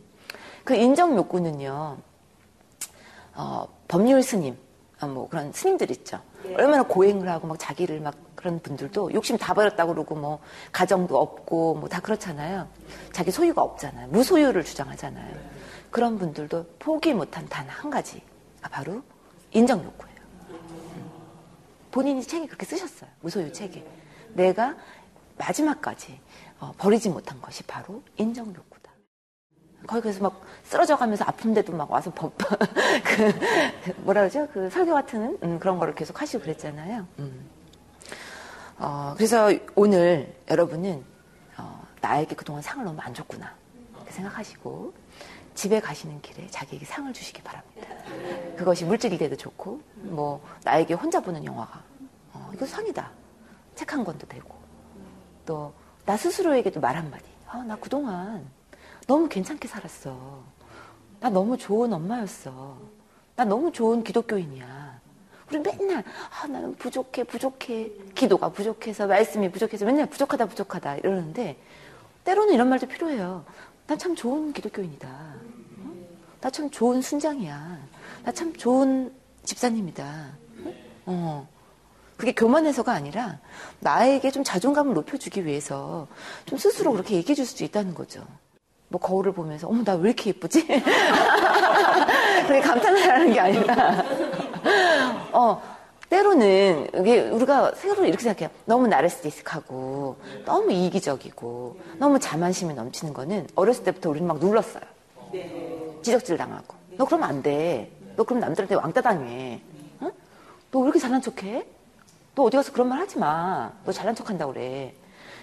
그 0.63 0.75
인정 0.75 1.17
욕구는요, 1.17 1.97
어, 3.35 3.67
법률 3.89 4.23
스님, 4.23 4.53
어, 4.53 4.57
뭐 5.07 5.27
그런 5.29 5.51
스님들 5.51 5.89
있죠. 5.91 6.19
예. 6.45 6.55
얼마나 6.55 6.83
고행을 6.83 7.27
하고 7.29 7.47
막 7.47 7.57
자기를 7.59 7.99
막 8.01 8.15
그런 8.35 8.59
분들도 8.59 9.13
욕심 9.13 9.37
다 9.37 9.53
버렸다고 9.53 9.93
그러고 9.93 10.15
뭐 10.15 10.39
가정도 10.71 11.19
없고 11.19 11.75
뭐 11.75 11.89
다 11.89 11.99
그렇잖아요. 11.99 12.67
자기 13.11 13.31
소유가 13.31 13.61
없잖아요. 13.61 14.07
무소유를 14.09 14.63
주장하잖아요. 14.63 15.35
그런 15.91 16.17
분들도 16.17 16.65
포기 16.79 17.13
못한 17.13 17.47
단 17.49 17.67
한 17.69 17.89
가지가 17.91 18.23
바로 18.71 19.01
인정 19.51 19.83
욕구예요. 19.83 20.15
음. 20.49 21.11
본인이 21.91 22.21
책에 22.23 22.45
그렇게 22.47 22.65
쓰셨어요. 22.65 23.09
무소유 23.21 23.51
책에. 23.51 23.85
내가 24.33 24.75
마지막까지 25.37 26.19
어, 26.59 26.71
버리지 26.77 27.09
못한 27.09 27.41
것이 27.41 27.63
바로 27.63 28.01
인정 28.17 28.47
욕구다. 28.47 28.70
거기 29.87 30.01
그래서 30.01 30.21
막 30.21 30.41
쓰러져 30.63 30.95
가면서 30.95 31.25
아픈데도 31.25 31.73
막 31.73 31.89
와서 31.91 32.11
법, 32.11 32.33
그, 32.37 33.93
뭐라 34.03 34.21
그러죠? 34.21 34.47
그 34.53 34.69
설교 34.69 34.93
같은 34.93 35.37
음, 35.43 35.59
그런 35.59 35.79
거를 35.79 35.95
계속 35.95 36.21
하시고 36.21 36.43
그랬잖아요. 36.43 37.07
음. 37.19 37.49
어, 38.77 39.13
그래서 39.17 39.51
오늘 39.75 40.35
여러분은 40.49 41.03
어, 41.57 41.83
나에게 42.01 42.35
그동안 42.35 42.61
상을 42.61 42.83
너무 42.83 42.99
안 43.01 43.13
줬구나 43.13 43.53
생각하시고 44.09 44.93
집에 45.53 45.79
가시는 45.79 46.21
길에 46.21 46.47
자기에게 46.47 46.85
상을 46.85 47.11
주시기 47.13 47.41
바랍니다. 47.43 47.87
그것이 48.57 48.85
물질이 48.85 49.17
돼도 49.17 49.35
좋고 49.35 49.81
뭐 49.95 50.43
나에게 50.63 50.93
혼자 50.95 51.19
보는 51.19 51.43
영화가 51.45 51.81
어, 52.33 52.51
이거 52.53 52.65
상이다. 52.65 53.11
책 53.75 53.93
한 53.93 54.03
권도 54.03 54.27
되고 54.27 54.55
또 55.45 55.73
나 56.05 56.17
스스로에게도 56.17 56.79
말 56.79 56.95
한마디. 56.97 57.23
아, 57.47 57.57
나 57.63 57.75
그동안 57.75 58.45
너무 59.07 59.27
괜찮게 59.27 59.67
살았어. 59.67 60.43
나 61.19 61.29
너무 61.29 61.57
좋은 61.57 61.91
엄마였어. 61.93 62.77
나 63.35 63.45
너무 63.45 63.71
좋은 63.71 64.03
기독교인이야. 64.03 64.99
우리 65.49 65.59
맨날 65.59 66.03
아, 66.41 66.47
나는 66.47 66.75
부족해, 66.75 67.23
부족해. 67.25 67.91
기도가 68.15 68.49
부족해서 68.49 69.07
말씀이 69.07 69.51
부족해서 69.51 69.85
맨날 69.85 70.05
부족하다, 70.07 70.45
부족하다 70.47 70.97
이러는데 70.97 71.59
때로는 72.23 72.53
이런 72.53 72.69
말도 72.69 72.87
필요해요. 72.87 73.45
난 73.87 73.97
참 73.97 74.15
좋은 74.15 74.53
기독교인이다. 74.53 75.33
나참 76.39 76.69
좋은 76.71 77.01
순장이야. 77.01 77.79
나 78.23 78.31
참 78.31 78.53
좋은 78.55 79.13
집사님이다. 79.43 80.29
어. 81.07 81.47
그게 82.15 82.31
교만해서가 82.33 82.93
아니라 82.93 83.39
나에게 83.79 84.29
좀 84.31 84.43
자존감을 84.43 84.93
높여주기 84.93 85.43
위해서 85.45 86.07
좀 86.45 86.57
스스로 86.59 86.91
그렇게 86.91 87.15
얘기해 87.15 87.33
줄 87.35 87.45
수도 87.47 87.65
있다는 87.65 87.95
거죠. 87.95 88.23
뭐 88.91 88.99
거울을 88.99 89.31
보면서 89.31 89.67
어머 89.67 89.83
나 89.83 89.95
왜 89.95 90.09
이렇게 90.09 90.29
예쁘지? 90.31 90.67
그게 90.67 92.59
감탄을 92.59 93.09
하는 93.09 93.31
게 93.33 93.39
아니라 93.39 94.03
어 95.31 95.61
때로는 96.09 96.89
이게 96.99 97.21
우리가 97.29 97.71
새로 97.75 98.03
이렇게 98.05 98.21
생각해요. 98.21 98.49
너무 98.65 98.87
나르시스틱하고 98.87 100.17
너무 100.45 100.71
이기적이고 100.73 101.79
너무 101.99 102.19
자만심이 102.19 102.73
넘치는 102.73 103.13
거는 103.13 103.47
어렸을 103.55 103.85
때부터 103.85 104.09
우리는 104.09 104.27
막 104.27 104.39
눌렀어요. 104.39 104.83
지적질 106.01 106.35
당하고 106.37 106.75
너 106.97 107.05
그러면 107.05 107.29
안 107.29 107.41
돼. 107.41 107.89
너 108.17 108.23
그럼 108.25 108.41
남들한테 108.41 108.75
왕따 108.75 108.99
당해. 108.99 109.61
응? 110.01 110.11
너왜 110.71 110.83
이렇게 110.85 110.99
잘난 110.99 111.21
척해? 111.21 111.65
너 112.35 112.43
어디 112.43 112.57
가서 112.57 112.73
그런 112.73 112.89
말 112.89 112.99
하지 112.99 113.17
마. 113.17 113.71
너 113.85 113.91
잘난 113.93 114.13
척한다고 114.13 114.51
그래. 114.51 114.93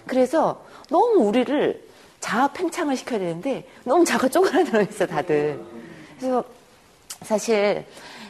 그래서 0.06 0.62
너무 0.90 1.22
우리를 1.26 1.88
자아 2.20 2.52
팽창을 2.52 2.96
시켜야 2.96 3.18
되는데 3.18 3.66
너무 3.85 4.04
자가 4.04 4.28
쪼그라들어 4.28 4.83
있어 4.83 5.07
다들. 5.07 5.61
그래서 6.18 6.44
사실 7.22 7.85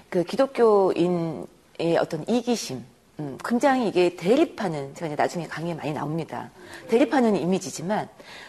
그 0.09 0.25
기독교인의 0.25 1.97
어떤 1.99 2.27
이기심, 2.29 2.85
음, 3.21 3.39
굉장히 3.45 3.89
이게 3.89 4.15
대립하는 4.15 4.95
제가 4.95 5.07
이제 5.07 5.17
나중에 5.17 5.47
강의에 5.47 5.75
많이 5.75 5.93
나옵니다. 5.93 6.51
대립하는 6.89 7.37
이미지지만 7.37 8.09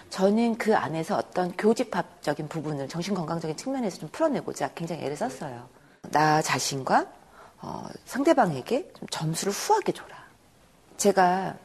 저는 0.09 0.57
그 0.57 0.75
안에서 0.75 1.17
어떤 1.17 1.51
교집합적인 1.57 2.47
부분을 2.47 2.87
정신건강적인 2.87 3.57
측면에서 3.57 3.99
좀 3.99 4.09
풀어내고자 4.11 4.71
굉장히 4.75 5.03
애를 5.03 5.15
썼어요. 5.15 5.67
나 6.11 6.41
자신과 6.41 7.07
어, 7.61 7.87
상대방에게 8.05 8.91
좀 8.97 9.07
점수를 9.09 9.51
후하게 9.51 9.91
줘라. 9.91 10.17
제가 10.97 11.55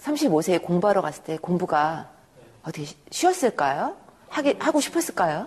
35세에 0.00 0.62
공부하러 0.62 1.02
갔을 1.02 1.24
때 1.24 1.36
공부가 1.36 2.10
어떻게 2.66 2.84
쉬웠을까요? 3.10 3.94
하기, 4.28 4.56
하고 4.58 4.80
싶었을까요? 4.80 5.46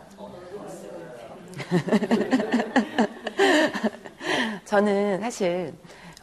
저는 4.65 5.19
사실, 5.19 5.73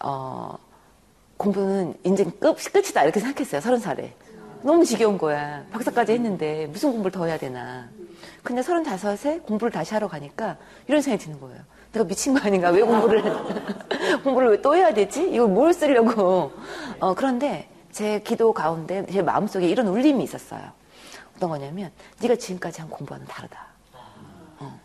어, 0.02 0.56
공부는 1.36 1.94
인생 2.04 2.30
끝, 2.40 2.56
끝이다 2.72 3.02
이렇게 3.04 3.20
생각했어요. 3.20 3.60
서른 3.60 3.78
살에. 3.78 4.14
너무 4.62 4.84
지겨운 4.86 5.18
거야. 5.18 5.64
박사까지 5.70 6.12
했는데 6.12 6.66
무슨 6.66 6.90
공부를 6.92 7.12
더 7.12 7.26
해야 7.26 7.36
되나. 7.36 7.88
근데 8.42 8.62
서른 8.62 8.82
다섯에 8.82 9.40
공부를 9.40 9.70
다시 9.70 9.92
하러 9.92 10.08
가니까 10.08 10.56
이런 10.88 11.02
생각이 11.02 11.22
드는 11.24 11.38
거예요. 11.40 11.58
내가 11.92 12.06
미친 12.06 12.32
거 12.34 12.40
아닌가? 12.40 12.70
왜 12.70 12.80
공부를, 12.80 13.22
공부를 14.24 14.48
왜 14.50 14.62
또 14.62 14.74
해야 14.74 14.94
되지? 14.94 15.28
이걸 15.30 15.48
뭘 15.48 15.74
쓰려고. 15.74 16.52
어, 17.00 17.14
그런데 17.14 17.68
제 17.92 18.20
기도 18.20 18.52
가운데 18.54 19.04
제 19.12 19.20
마음속에 19.22 19.68
이런 19.68 19.88
울림이 19.88 20.24
있었어요. 20.24 20.62
어떤 21.36 21.50
거냐면, 21.50 21.92
네가 22.20 22.36
지금까지 22.36 22.80
한 22.80 22.90
공부와는 22.90 23.26
다르다. 23.26 23.66
어. 24.58 24.80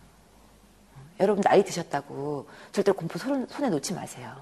여러분 1.19 1.41
나이 1.41 1.63
드셨다고 1.63 2.47
절대로 2.71 2.95
공부 2.95 3.17
손, 3.17 3.47
손에 3.47 3.69
놓지 3.69 3.93
마세요. 3.93 4.35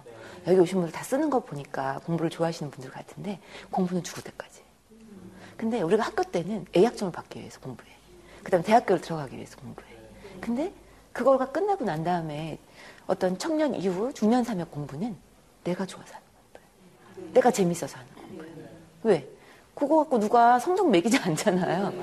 여기 0.47 0.59
오신 0.59 0.75
분들 0.75 0.91
다 0.91 1.03
쓰는 1.03 1.29
거 1.29 1.39
보니까 1.41 1.99
공부를 2.05 2.29
좋아하시는 2.29 2.71
분들 2.71 2.91
같은데 2.91 3.39
공부는 3.71 4.03
죽을 4.03 4.23
때까지. 4.23 4.63
근데 5.55 5.81
우리가 5.81 6.03
학교 6.03 6.23
때는 6.23 6.65
A학점을 6.75 7.11
받기 7.11 7.39
위해서 7.39 7.59
공부해. 7.59 7.89
그 8.43 8.49
다음에 8.49 8.63
대학교를 8.63 9.01
들어가기 9.01 9.35
위해서 9.35 9.57
공부해. 9.57 9.87
근데 10.39 10.73
그걸가 11.11 11.51
끝나고 11.51 11.83
난 11.83 12.03
다음에 12.03 12.57
어떤 13.07 13.37
청년 13.37 13.75
이후 13.75 14.13
중년 14.13 14.43
삼역 14.43 14.71
공부는 14.71 15.17
내가 15.65 15.85
좋아서 15.85 16.13
하는 16.13 16.25
공부예요. 16.33 17.33
내가 17.33 17.51
재밌어서 17.51 17.97
하는 17.97 18.13
공부예요. 18.13 18.55
왜? 19.03 19.38
그거 19.79 19.97
갖고 19.97 20.19
누가 20.19 20.59
성적 20.59 20.89
매기지 20.89 21.17
않잖아요. 21.17 21.93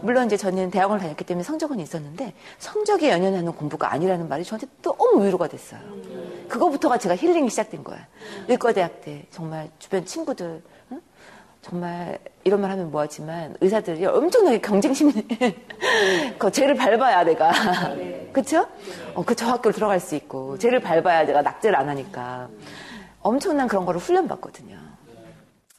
물론 0.00 0.26
이제 0.26 0.38
저는 0.38 0.70
대학원을 0.70 1.02
다녔기 1.02 1.24
때문에 1.24 1.44
성적은 1.44 1.78
있었는데 1.80 2.32
성적에 2.58 3.10
연연하는 3.10 3.52
공부가 3.52 3.92
아니라는 3.92 4.28
말이 4.28 4.42
저한테 4.42 4.66
너무 4.80 5.24
위로가 5.24 5.46
됐어요. 5.46 5.80
그거부터가 6.48 6.96
제가 6.96 7.14
힐링이 7.14 7.50
시작된 7.50 7.84
거야. 7.84 7.98
의과대학 8.48 9.02
때 9.02 9.26
정말 9.30 9.68
주변 9.78 10.06
친구들 10.06 10.62
응? 10.92 11.00
정말 11.60 12.18
이런 12.44 12.60
말 12.62 12.70
하면 12.70 12.90
뭐하지만 12.90 13.56
의사들이 13.60 14.06
엄청나게 14.06 14.60
경쟁심리 14.60 15.26
그 16.38 16.50
죄를 16.52 16.74
밟아야 16.74 17.24
내가 17.24 17.52
그쵸? 18.32 18.66
어, 19.14 19.24
그저 19.24 19.46
학교를 19.46 19.74
들어갈 19.74 20.00
수 20.00 20.14
있고 20.14 20.56
죄를 20.58 20.80
밟아야 20.80 21.26
내가 21.26 21.42
낙제를 21.42 21.76
안 21.76 21.88
하니까 21.88 22.48
엄청난 23.20 23.66
그런 23.68 23.84
거를 23.84 24.00
훈련받거든요. 24.00 24.85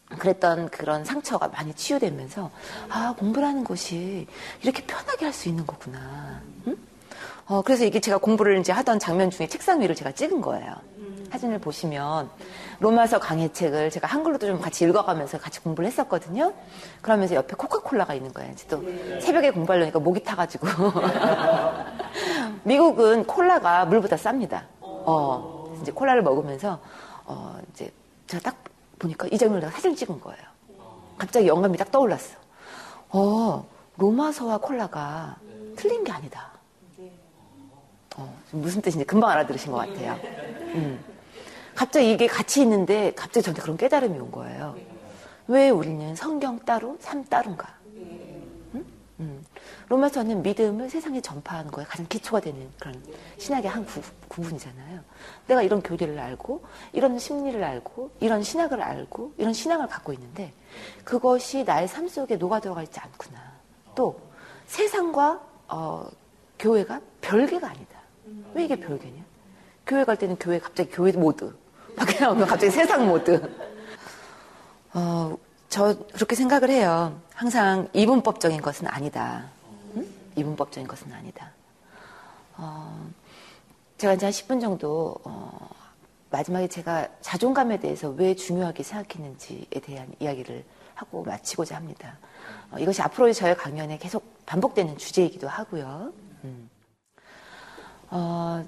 그랬던 0.10 0.70
그런 0.70 1.04
상처가 1.04 1.48
많이 1.50 1.74
치유되면서 1.74 2.50
아 2.89 3.13
공부라는 3.17 3.63
것이 3.63 4.28
이렇게 4.62 4.84
편하게 4.86 5.26
할 5.26 5.34
수 5.34 5.50
있는 5.50 5.65
거구나. 5.65 6.41
응? 6.67 6.78
어, 7.48 7.62
그래서 7.62 7.86
이게 7.86 8.00
제가 8.00 8.17
공부를 8.17 8.60
이제 8.60 8.72
하던 8.72 9.00
장면 9.00 9.30
중에 9.30 9.48
책상 9.48 9.82
위를 9.82 9.96
제가 9.96 10.12
찍은 10.12 10.41
거예요. 10.41 10.76
사진을 11.32 11.60
보시면 11.60 12.30
로마서 12.80 13.20
강해책을 13.20 13.89
제가 13.91 14.08
한글로도 14.08 14.48
좀 14.48 14.62
같이 14.62 14.86
읽어가면서 14.86 15.38
같이 15.39 15.60
공부를 15.60 15.88
했었거든요. 15.88 16.54
그러면서 17.02 17.36
옆에 17.36 17.56
코카콜라가 17.58 18.13
있는 18.13 18.32
거예요. 18.34 18.52
이제 18.54 18.65
또 18.67 18.82
새벽에 19.20 19.52
공부하려니까 19.52 20.00
목이 20.00 20.24
타가지고 20.24 20.67
미국은 22.63 23.26
콜라가 23.26 23.86
물보다 23.86 24.15
쌉니다. 24.15 24.63
어, 24.82 25.76
이제 25.82 25.91
콜라를 25.91 26.24
먹으면서 26.24 26.80
어, 27.26 27.60
이제 27.74 27.91
제가 28.28 28.52
딱 28.52 28.56
보니까 29.00 29.28
이 29.32 29.38
장면을 29.38 29.62
내가 29.62 29.72
사진 29.72 29.96
찍은 29.96 30.20
거예요. 30.20 30.42
갑자기 31.18 31.48
영감이 31.48 31.78
딱 31.78 31.92
떠올랐어. 31.92 32.36
어, 33.10 33.68
로마서와 33.98 34.60
콜라가 34.60 35.38
틀린 35.76 36.04
게 36.04 36.12
아니다. 36.12 36.52
어, 38.16 38.36
무슨 38.52 38.82
뜻인지 38.82 39.06
금방 39.06 39.30
알아들으신 39.32 39.72
것 39.72 39.78
같아요. 39.78 40.20
음. 40.76 41.04
갑자기 41.76 42.12
이게 42.12 42.26
같이 42.26 42.62
있는데 42.62 43.14
갑자기 43.16 43.44
저한테 43.44 43.62
그런 43.62 43.78
깨달음이 43.78 44.18
온 44.20 44.32
거예요. 44.32 44.76
왜 45.48 45.70
우리는 45.70 46.16
성경 46.16 46.60
따로, 46.60 46.98
삶 47.00 47.24
따로인가? 47.24 47.78
로마서는 49.89 50.43
믿음을 50.43 50.89
세상에 50.89 51.21
전파하는 51.21 51.71
거에 51.71 51.86
가장 51.86 52.06
기초가 52.08 52.41
되는 52.41 52.69
그런 52.78 53.02
신학의 53.38 53.69
한 53.69 53.86
구, 53.86 54.02
구분이잖아요. 54.28 55.00
내가 55.47 55.62
이런 55.62 55.82
교리를 55.82 56.19
알고, 56.19 56.63
이런 56.91 57.17
심리를 57.17 57.63
알고, 57.63 58.12
이런 58.19 58.43
신학을 58.43 58.82
알고, 58.82 59.34
이런 59.38 59.54
신앙을 59.54 59.88
갖고 59.88 60.12
있는데, 60.13 60.54
그것이 61.06 61.63
나의 61.63 61.88
삶 61.88 62.08
속에 62.10 62.36
녹아 62.36 62.60
들어가 62.60 62.84
있지 62.84 63.00
않구나. 63.00 63.39
또, 63.95 64.19
세상과, 64.65 65.41
어, 65.69 66.10
교회가 66.60 67.00
별개가 67.21 67.69
아니다. 67.69 67.97
왜 68.54 68.65
이게 68.65 68.76
별개냐? 68.76 69.23
교회 69.86 70.04
갈 70.04 70.17
때는 70.17 70.36
교회 70.38 70.60
갑자기 70.60 70.91
교회 70.91 71.12
모드. 71.13 71.56
밖에 71.95 72.19
나오면 72.19 72.45
갑자기 72.45 72.71
세상 72.71 73.08
모드. 73.08 73.41
어, 74.93 75.38
저 75.69 75.95
그렇게 76.13 76.36
생각을 76.36 76.69
해요. 76.69 77.19
항상 77.34 77.88
이분법적인 77.93 78.62
것은 78.62 78.88
아니다. 78.88 79.45
응? 80.38 80.41
이분법적인 80.41 80.88
것은 80.88 81.12
아니다. 81.12 81.52
어, 82.58 83.10
제가 83.97 84.13
이제 84.13 84.26
한 84.26 84.32
10분 84.34 84.62
정도 84.62 85.15
어, 85.23 85.69
마지막에 86.30 86.67
제가 86.67 87.08
자존감에 87.21 87.80
대해서 87.80 88.10
왜 88.10 88.36
중요하게 88.36 88.84
생각했는지에 88.84 89.80
대한 89.84 90.13
이야기를 90.19 90.63
하고 90.95 91.23
마치고자 91.23 91.76
합니다. 91.76 92.17
어, 92.71 92.80
이것이 92.80 93.02
앞으로의 93.02 93.34
저의 93.34 93.56
강연에 93.56 93.97
계속 93.97 94.23
반복되는 94.45 94.97
주제이기도 94.97 95.47
하고요. 95.47 96.13
음. 96.43 96.69
어, 98.10 98.65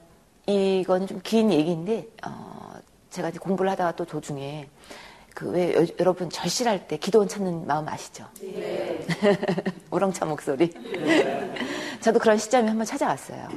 이건 0.48 1.08
좀 1.08 1.22
긴 1.24 1.52
얘기인데 1.52 2.08
어, 2.26 2.74
제가 3.10 3.30
이제 3.30 3.40
공부를 3.40 3.70
하다가 3.72 3.96
또 3.96 4.06
도중에 4.06 4.70
그 5.36 5.50
왜 5.52 5.74
여러분 6.00 6.30
절실할 6.30 6.88
때 6.88 6.98
기도원 6.98 7.28
찾는 7.28 7.66
마음 7.66 7.88
아시죠? 7.88 8.28
네. 8.42 9.06
우렁찬 9.90 10.28
목소리. 10.28 10.70
네. 10.74 11.56
저도 12.02 12.20
그런 12.20 12.38
시점이 12.38 12.68
한번 12.68 12.86
찾아왔어요. 12.86 13.48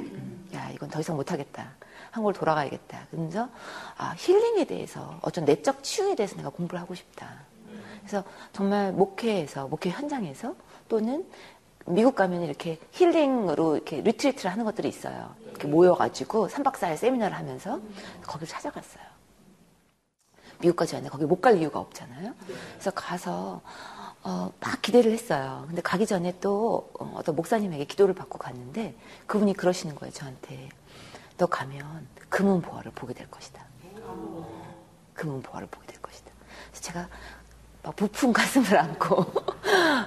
야 0.54 0.70
이건 0.70 0.90
더 0.90 1.00
이상 1.00 1.16
못하겠다. 1.16 1.70
한국을 2.10 2.34
돌아가야겠다. 2.34 3.06
그래서 3.10 3.48
아, 3.96 4.14
힐링에 4.18 4.64
대해서 4.64 5.18
어떤 5.22 5.44
내적 5.44 5.82
치유에 5.82 6.14
대해서 6.14 6.36
내가 6.36 6.50
공부를 6.50 6.80
하고 6.80 6.94
싶다. 6.94 7.28
그래서 8.00 8.24
정말 8.52 8.92
목회에서 8.92 9.68
목회 9.68 9.90
현장에서 9.90 10.54
또는 10.88 11.24
미국 11.86 12.14
가면 12.14 12.42
이렇게 12.42 12.78
힐링으로 12.92 13.76
이렇게 13.76 14.00
retreat를 14.02 14.50
하는 14.50 14.64
것들이 14.64 14.88
있어요. 14.88 15.34
이렇게 15.46 15.66
모여가지고 15.68 16.48
3박 16.48 16.74
4일 16.74 16.96
세미나를 16.96 17.36
하면서 17.36 17.80
거기를 18.22 18.48
찾아갔어요. 18.48 19.02
미국까지 20.60 20.94
왔는데 20.94 21.10
거기 21.10 21.24
못 21.24 21.40
갈 21.40 21.56
이유가 21.58 21.80
없잖아요. 21.80 22.34
그래서 22.74 22.90
가서 22.92 23.60
어, 24.24 24.52
막 24.60 24.82
기대를 24.82 25.12
했어요. 25.12 25.64
근데 25.66 25.82
가기 25.82 26.06
전에 26.06 26.34
또 26.40 26.90
어, 26.98 27.12
어떤 27.16 27.34
목사님에게 27.36 27.84
기도를 27.86 28.14
받고 28.14 28.38
갔는데 28.38 28.94
그분이 29.26 29.54
그러시는 29.54 29.94
거예요, 29.96 30.12
저한테. 30.12 30.68
너 31.38 31.46
가면 31.46 32.06
금은 32.28 32.60
보화를 32.62 32.92
보게 32.94 33.14
될 33.14 33.28
것이다. 33.30 33.64
금은 35.14 35.42
보화를 35.42 35.66
보게 35.70 35.86
될 35.88 36.00
것이다. 36.00 36.30
그래서 36.70 36.82
제가 36.82 37.08
막 37.82 37.96
부푼 37.96 38.32
가슴을 38.32 38.78
안고 38.78 39.26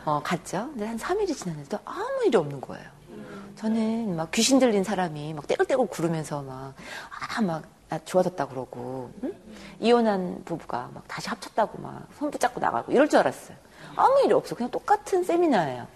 어, 0.06 0.22
갔죠. 0.24 0.70
근데 0.72 0.86
한 0.86 0.98
3일이 0.98 1.36
지났는데도 1.36 1.78
아무 1.84 2.24
일이 2.26 2.38
없는 2.38 2.62
거예요. 2.62 2.86
저는 3.58 4.16
막 4.16 4.32
귀신 4.32 4.60
들린 4.60 4.84
사람이 4.84 5.34
막 5.34 5.48
떼굴떼굴 5.48 5.88
구르면서 5.88 6.42
막, 6.42 6.74
아, 7.38 7.42
막, 7.42 7.64
나 7.88 8.00
좋아졌다 8.04 8.48
그러고, 8.48 9.12
응? 9.24 9.34
이혼한 9.80 10.42
부부가 10.44 10.90
막 10.94 11.04
다시 11.08 11.30
합쳤다고 11.30 11.80
막 11.82 12.08
손 12.18 12.32
붙잡고 12.32 12.60
나가고 12.60 12.92
이럴 12.92 13.08
줄 13.08 13.20
알았어요. 13.20 13.56
아무 13.96 14.22
일이 14.24 14.34
없어. 14.34 14.56
그냥 14.56 14.72
똑같은 14.72 15.24
세미나예요. 15.24 15.88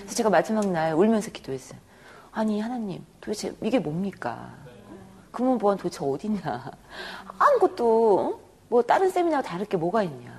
그래서 0.00 0.14
제가 0.14 0.30
마지막 0.30 0.66
날 0.70 0.94
울면서 0.94 1.30
기도했어요. 1.30 1.78
아니, 2.32 2.60
하나님, 2.60 3.04
도대체 3.20 3.54
이게 3.62 3.78
뭡니까? 3.78 4.54
금은보안 5.32 5.76
도대체 5.78 6.04
어딨냐? 6.04 6.70
아무것도, 7.38 8.40
뭐 8.68 8.82
다른 8.82 9.10
세미나와 9.10 9.42
다를 9.42 9.66
게 9.66 9.76
뭐가 9.76 10.02
있냐? 10.02 10.36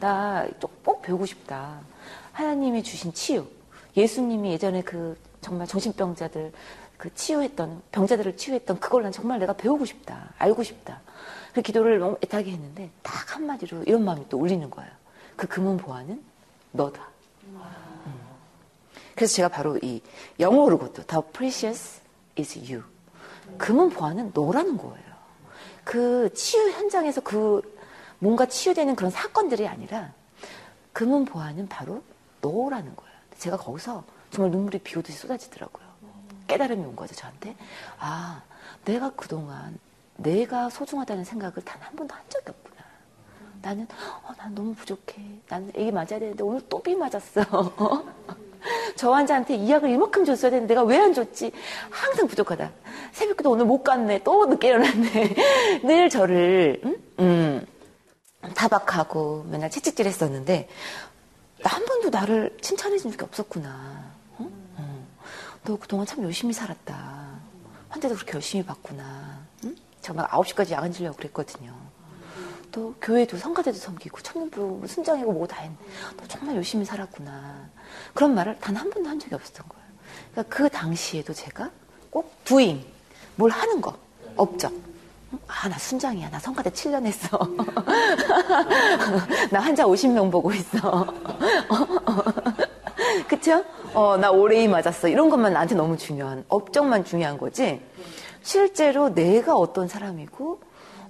나 0.00 0.46
꼭 0.84 1.02
배우고 1.02 1.26
싶다. 1.26 1.80
하나님이 2.32 2.82
주신 2.82 3.12
치유. 3.12 3.46
예수님이 3.96 4.52
예전에 4.52 4.82
그 4.82 5.18
정말 5.40 5.66
정신병자들 5.66 6.52
그 6.96 7.12
치유했던 7.14 7.82
병자들을 7.92 8.36
치유했던 8.36 8.80
그걸 8.80 9.02
난 9.02 9.12
정말 9.12 9.38
내가 9.38 9.52
배우고 9.52 9.84
싶다. 9.84 10.30
알고 10.38 10.62
싶다. 10.62 11.00
그 11.52 11.60
기도를 11.62 11.98
너무 11.98 12.16
애타게 12.22 12.50
했는데 12.50 12.90
딱 13.02 13.34
한마디로 13.36 13.82
이런 13.84 14.04
마음이 14.04 14.28
또 14.28 14.38
울리는 14.38 14.68
거예요. 14.70 14.90
그 15.36 15.46
금은 15.46 15.76
보화는 15.76 16.22
너다. 16.72 17.08
음. 17.44 17.62
그래서 19.14 19.34
제가 19.34 19.48
바로 19.48 19.78
이 19.82 20.00
영어로 20.40 20.78
것도 20.78 21.04
The 21.06 21.22
precious 21.32 22.00
is 22.38 22.58
you. 22.58 22.82
금은 23.58 23.90
보화는 23.90 24.32
너라는 24.34 24.76
거예요. 24.76 25.12
그 25.84 26.32
치유 26.34 26.70
현장에서 26.70 27.20
그 27.20 27.60
뭔가 28.18 28.46
치유되는 28.46 28.94
그런 28.96 29.10
사건들이 29.10 29.66
아니라 29.66 30.12
금은 30.92 31.24
보화는 31.24 31.68
바로 31.68 32.02
너라는 32.40 32.94
거예요. 32.96 33.12
제가 33.38 33.56
거기서 33.56 34.04
정말 34.30 34.50
눈물이 34.52 34.78
비 34.78 34.98
오듯이 34.98 35.18
쏟아지더라고요. 35.18 35.84
깨달음이 36.46 36.84
온 36.84 36.96
거죠, 36.96 37.14
저한테. 37.14 37.56
아, 37.98 38.42
내가 38.84 39.10
그동안 39.10 39.78
내가 40.16 40.70
소중하다는 40.70 41.24
생각을 41.24 41.54
단 41.64 41.80
한 41.82 41.96
번도 41.96 42.14
한 42.14 42.22
적이 42.28 42.50
없구 42.50 42.70
나. 43.62 43.70
나는, 43.70 43.86
어, 44.24 44.32
난 44.38 44.54
너무 44.54 44.74
부족해. 44.74 45.14
나는 45.48 45.70
애기 45.74 45.90
맞아야 45.92 46.18
되는데 46.18 46.42
오늘 46.42 46.60
또 46.68 46.80
비 46.80 46.94
맞았어. 46.94 47.42
저 48.94 49.10
환자한테 49.12 49.56
이 49.56 49.70
약을 49.70 49.90
이만큼 49.90 50.24
줬어야 50.24 50.50
되는데 50.50 50.74
내가 50.74 50.84
왜 50.86 50.98
안 50.98 51.12
줬지? 51.14 51.50
항상 51.90 52.26
부족하다. 52.28 52.70
새벽에도 53.12 53.50
오늘 53.50 53.64
못 53.64 53.82
갔네. 53.82 54.22
또 54.22 54.46
늦게 54.46 54.68
일어났네. 54.68 55.34
늘 55.84 56.08
저를, 56.08 56.80
음? 56.84 56.96
음, 57.18 57.66
타박하고 58.54 59.46
맨날 59.50 59.70
채찍질 59.70 60.06
했었는데, 60.06 60.68
한 61.64 61.84
번도 61.84 62.10
나를 62.10 62.56
칭찬해 62.60 62.98
준 62.98 63.10
적이 63.10 63.24
없었구나. 63.24 64.04
어? 64.38 64.48
어. 64.76 65.06
너 65.64 65.76
그동안 65.78 66.06
참 66.06 66.22
열심히 66.24 66.52
살았다. 66.52 67.40
환자도 67.88 68.14
그렇게 68.14 68.34
열심히 68.34 68.64
봤구나. 68.64 69.38
응? 69.64 69.76
정말 70.00 70.26
9시까지 70.28 70.70
야간 70.72 70.92
진료 70.92 71.12
그랬거든요. 71.12 71.72
또 72.72 72.94
교회도 73.00 73.36
성가대도 73.36 73.78
섬기고 73.78 74.20
청년부 74.22 74.86
순장이고 74.88 75.30
뭐고 75.30 75.46
다 75.46 75.58
했는데 75.60 75.84
너 76.16 76.26
정말 76.26 76.56
열심히 76.56 76.84
살았구나. 76.84 77.68
그런 78.14 78.34
말을 78.34 78.58
단 78.58 78.76
한 78.76 78.90
번도 78.90 79.08
한 79.08 79.18
적이 79.20 79.34
없었던 79.36 79.66
거예요. 79.68 79.82
그러니까 80.32 80.56
그 80.56 80.68
당시에도 80.70 81.32
제가 81.34 81.70
꼭 82.10 82.32
doing, 82.44 82.84
뭘 83.36 83.50
하는 83.50 83.80
거, 83.80 83.94
업적. 84.36 84.72
아, 85.46 85.68
나 85.68 85.78
순장이야. 85.78 86.30
나 86.30 86.38
성가대 86.38 86.70
7년 86.70 87.06
했어. 87.06 87.38
나 89.50 89.60
환자 89.60 89.84
50명 89.84 90.30
보고 90.30 90.52
있어. 90.52 91.06
그쵸? 93.28 93.64
어, 93.94 94.16
나 94.16 94.30
오레이 94.30 94.68
맞았어. 94.68 95.08
이런 95.08 95.30
것만 95.30 95.52
나한테 95.52 95.74
너무 95.74 95.96
중요한, 95.96 96.44
업적만 96.48 97.04
중요한 97.04 97.38
거지. 97.38 97.80
실제로 98.42 99.14
내가 99.14 99.54
어떤 99.56 99.88
사람이고, 99.88 100.60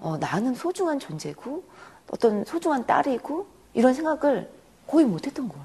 어, 0.02 0.18
나는 0.18 0.52
소중한 0.54 0.98
존재고, 0.98 1.64
어떤 2.10 2.44
소중한 2.44 2.84
딸이고, 2.84 3.46
이런 3.72 3.94
생각을 3.94 4.50
거의 4.86 5.06
못 5.06 5.26
했던 5.26 5.48
거예요. 5.48 5.62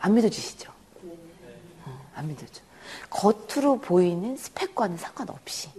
안 0.00 0.14
믿어지시죠? 0.14 0.70
어, 1.86 2.10
안 2.14 2.26
믿어져. 2.26 2.60
겉으로 3.08 3.78
보이는 3.80 4.36
스펙과는 4.36 4.98
상관없이. 4.98 5.70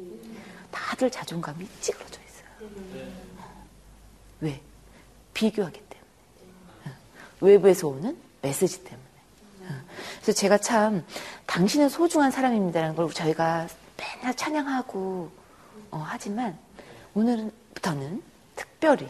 다들 0.71 1.11
자존감이 1.11 1.67
찌그러져 1.81 2.19
있어요. 2.21 2.69
왜? 4.39 4.61
비교하기 5.33 5.79
때문에. 5.79 6.97
외부에서 7.41 7.89
오는 7.89 8.17
메시지 8.41 8.83
때문에. 8.83 9.05
그래서 10.21 10.31
제가 10.31 10.57
참 10.57 11.05
당신은 11.45 11.89
소중한 11.89 12.31
사람입니다라는 12.31 12.95
걸 12.95 13.11
저희가 13.11 13.67
맨날 13.97 14.35
찬양하고 14.35 15.29
어, 15.91 16.03
하지만 16.05 16.57
오늘부터는 17.15 18.21
특별히 18.55 19.09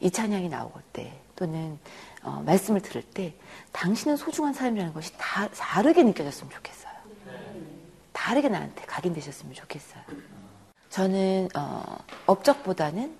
이 0.00 0.10
찬양이 0.10 0.48
나올 0.48 0.72
때 0.92 1.16
또는 1.36 1.78
어, 2.22 2.42
말씀을 2.44 2.80
들을 2.80 3.02
때 3.02 3.34
당신은 3.72 4.16
소중한 4.16 4.52
사람이라는 4.52 4.92
것이 4.92 5.12
다, 5.18 5.48
다르게 5.48 6.02
느껴졌으면 6.02 6.50
좋겠어요. 6.50 6.92
다르게 8.12 8.48
나한테 8.48 8.84
각인되셨으면 8.86 9.54
좋겠어요. 9.54 10.02
저는 10.90 11.48
어, 11.56 11.98
업적보다는 12.26 13.16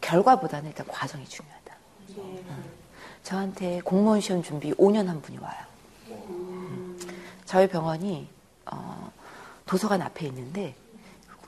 결과보다는 0.00 0.70
일단 0.70 0.86
과정이 0.86 1.26
중요하다. 1.26 1.76
음. 2.18 2.64
저한테 3.22 3.80
공무원 3.80 4.20
시험 4.20 4.42
준비 4.42 4.72
5년 4.74 5.06
한 5.06 5.22
분이 5.22 5.38
와요. 5.38 5.64
음. 6.08 6.98
저희 7.44 7.68
병원이 7.68 8.28
어, 8.66 9.10
도서관 9.64 10.02
앞에 10.02 10.26
있는데 10.26 10.74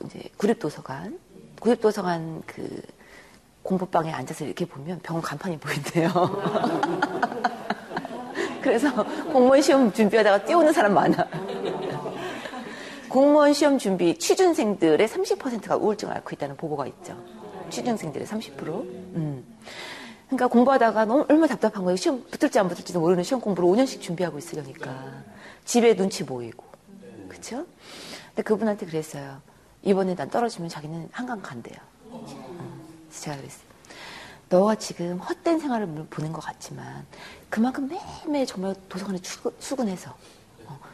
이제 0.05 0.23
구립 0.37 0.59
도서관, 0.59 1.19
구립도서관 1.65 2.43
그 2.45 2.81
공부방에 3.63 4.11
앉아서 4.11 4.45
이렇게 4.45 4.65
보면 4.65 4.99
병원 5.01 5.23
간판이 5.23 5.57
보인대요. 5.57 6.11
그래서 8.61 9.03
공무원 9.31 9.61
시험 9.61 9.91
준비하다가 9.91 10.45
뛰어오는 10.45 10.71
사람 10.71 10.93
많아. 10.93 11.27
공무원 13.09 13.53
시험 13.53 13.79
준비 13.79 14.17
취준생들의 14.19 15.07
30%가 15.07 15.77
우울증을 15.77 16.13
앓고 16.17 16.29
있다는 16.33 16.57
보고가 16.57 16.85
있죠. 16.87 17.17
취준생들의 17.71 18.27
30%. 18.27 18.67
음. 19.15 19.43
그러니까 20.27 20.47
공부하다가 20.47 21.05
너무 21.05 21.25
얼마나 21.29 21.47
답답한 21.47 21.83
거예요. 21.83 21.95
시험 21.95 22.23
붙을지 22.29 22.59
안 22.59 22.67
붙을지도 22.67 22.99
모르는 22.99 23.23
시험 23.23 23.41
공부를 23.41 23.67
5년씩 23.69 24.01
준비하고 24.01 24.37
있으려니까. 24.37 25.23
집에 25.63 25.95
눈치 25.95 26.25
보이고. 26.25 26.63
그쵸? 27.29 27.65
근데 28.29 28.43
그분한테 28.43 28.85
그랬어요. 28.85 29.39
이번에 29.85 30.15
난 30.15 30.29
떨어지면 30.29 30.67
자기는 30.69 31.09
한강 31.11 31.41
간대요. 31.41 31.77
음. 32.11 33.07
제가 33.11 33.37
그랬어요. 33.37 33.65
너가 34.49 34.75
지금 34.75 35.19
헛된 35.19 35.59
생활을 35.59 35.87
보는 36.09 36.33
것 36.33 36.41
같지만 36.41 37.05
그만큼 37.49 37.87
매일매일 37.87 38.45
정말 38.45 38.75
도서관에 38.89 39.19
출근 39.19 39.87
해서 39.87 40.15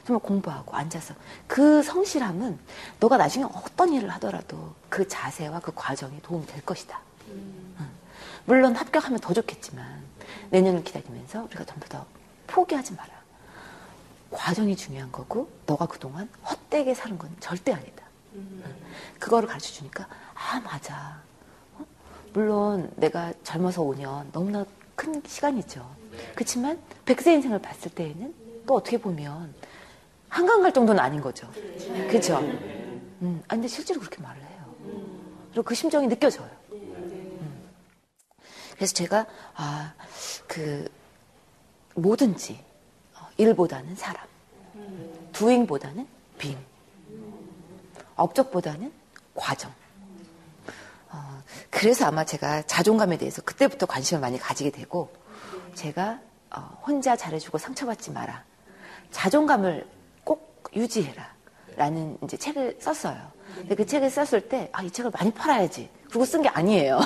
정말 0.05 0.21
공부하고 0.21 0.75
앉아서 0.75 1.13
그 1.47 1.81
성실함은 1.83 2.59
너가 2.99 3.17
나중에 3.17 3.45
어떤 3.45 3.93
일을 3.93 4.09
하더라도 4.11 4.73
그 4.89 5.07
자세와 5.07 5.59
그 5.61 5.71
과정이 5.73 6.21
도움이 6.21 6.45
될 6.47 6.63
것이다. 6.65 6.99
음. 7.29 7.89
물론 8.45 8.75
합격하면 8.75 9.19
더 9.19 9.33
좋겠지만 9.33 9.85
내년을 10.49 10.83
기다리면서 10.83 11.43
우리가 11.43 11.63
전부 11.63 11.87
더 11.87 12.05
포기하지 12.47 12.93
마라. 12.93 13.11
과정이 14.31 14.75
중요한 14.75 15.11
거고 15.11 15.49
너가 15.65 15.85
그동안 15.85 16.29
헛되게 16.43 16.93
사는 16.93 17.17
건 17.17 17.29
절대 17.39 17.73
아니다. 17.73 18.00
음. 18.33 18.63
그거를 19.19 19.47
가르쳐 19.47 19.71
주니까 19.71 20.07
아 20.33 20.59
맞아. 20.61 21.21
어? 21.75 21.85
물론 22.33 22.91
내가 22.95 23.33
젊어서 23.43 23.81
5년 23.81 24.31
너무나 24.31 24.65
큰 24.95 25.21
시간이죠. 25.25 25.87
그렇지만 26.35 26.79
100세 27.05 27.27
인생을 27.33 27.59
봤을 27.59 27.91
때에는 27.91 28.33
또 28.67 28.75
어떻게 28.75 28.97
보면 28.97 29.53
한강 30.29 30.61
갈 30.61 30.73
정도는 30.73 30.99
아닌 31.01 31.21
거죠. 31.21 31.49
그렇죠? 32.09 32.39
음, 32.39 33.43
아, 33.47 33.55
근데 33.55 33.67
실제로 33.67 33.99
그렇게 33.99 34.21
말을 34.21 34.41
해요. 34.41 34.75
그리고 35.51 35.63
그 35.63 35.75
심정이 35.75 36.07
느껴져요. 36.07 36.49
음. 36.71 37.61
그래서 38.75 38.93
제가, 38.93 39.25
아, 39.55 39.93
그, 40.47 40.89
뭐든지, 41.95 42.63
어, 43.15 43.27
일보다는 43.37 43.95
사람, 43.95 44.25
두잉보다는 45.33 46.07
빙, 46.37 46.57
업적보다는 48.21 48.91
과정. 49.35 49.71
어, 51.09 51.41
그래서 51.69 52.05
아마 52.05 52.23
제가 52.25 52.61
자존감에 52.63 53.17
대해서 53.17 53.41
그때부터 53.41 53.85
관심을 53.85 54.21
많이 54.21 54.37
가지게 54.37 54.71
되고, 54.71 55.11
제가 55.75 56.19
어, 56.55 56.81
혼자 56.85 57.15
잘해주고 57.15 57.57
상처받지 57.57 58.11
마라. 58.11 58.43
자존감을 59.11 59.87
꼭 60.23 60.63
유지해라. 60.75 61.31
라는 61.77 62.17
이제 62.23 62.35
책을 62.37 62.77
썼어요. 62.81 63.17
근데 63.55 63.75
그 63.75 63.85
책을 63.85 64.09
썼을 64.09 64.49
때, 64.49 64.69
아, 64.73 64.83
이 64.83 64.91
책을 64.91 65.11
많이 65.11 65.31
팔아야지. 65.31 65.89
그거 66.11 66.25
쓴 66.25 66.41
게 66.41 66.49
아니에요. 66.49 66.99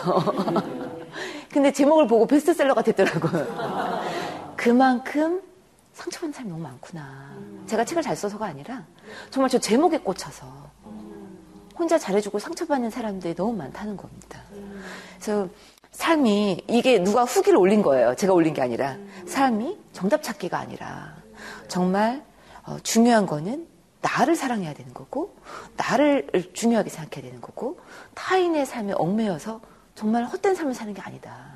근데 1.53 1.72
제목을 1.72 2.07
보고 2.07 2.26
베스트셀러가 2.26 2.82
됐더라고요. 2.82 4.03
그만큼 4.57 5.41
상처받는 5.93 6.34
사람이 6.34 6.49
너무 6.51 6.63
많구나. 6.63 7.36
제가 7.68 7.86
책을 7.86 8.03
잘 8.03 8.16
써서가 8.16 8.45
아니라 8.47 8.84
정말 9.30 9.49
저 9.49 9.59
제목에 9.59 9.99
꽂혀서 9.99 10.45
혼자 11.78 11.97
잘해주고 11.97 12.39
상처받는 12.39 12.89
사람들이 12.89 13.36
너무 13.36 13.53
많다는 13.53 13.97
겁니다. 13.97 14.41
그래서 15.15 15.49
삶이 15.91 16.65
이게 16.67 17.03
누가 17.03 17.23
후기를 17.23 17.57
올린 17.57 17.82
거예요. 17.82 18.15
제가 18.15 18.34
올린 18.34 18.53
게 18.53 18.61
아니라 18.61 18.97
삶이 19.28 19.78
정답 19.93 20.23
찾기가 20.23 20.57
아니라 20.57 21.15
정말 21.67 22.23
어, 22.65 22.78
중요한 22.84 23.26
거는 23.26 23.67
나를 24.01 24.36
사랑해야 24.36 24.73
되는 24.73 24.93
거고 24.93 25.36
나를 25.78 26.28
중요하게 26.53 26.89
생각해야 26.89 27.23
되는 27.28 27.41
거고 27.41 27.80
타인의 28.13 28.65
삶에 28.65 28.93
얽매여서 28.93 29.61
정말 29.95 30.26
헛된 30.26 30.55
삶을 30.55 30.73
사는 30.73 30.93
게 30.93 31.01
아니다. 31.01 31.55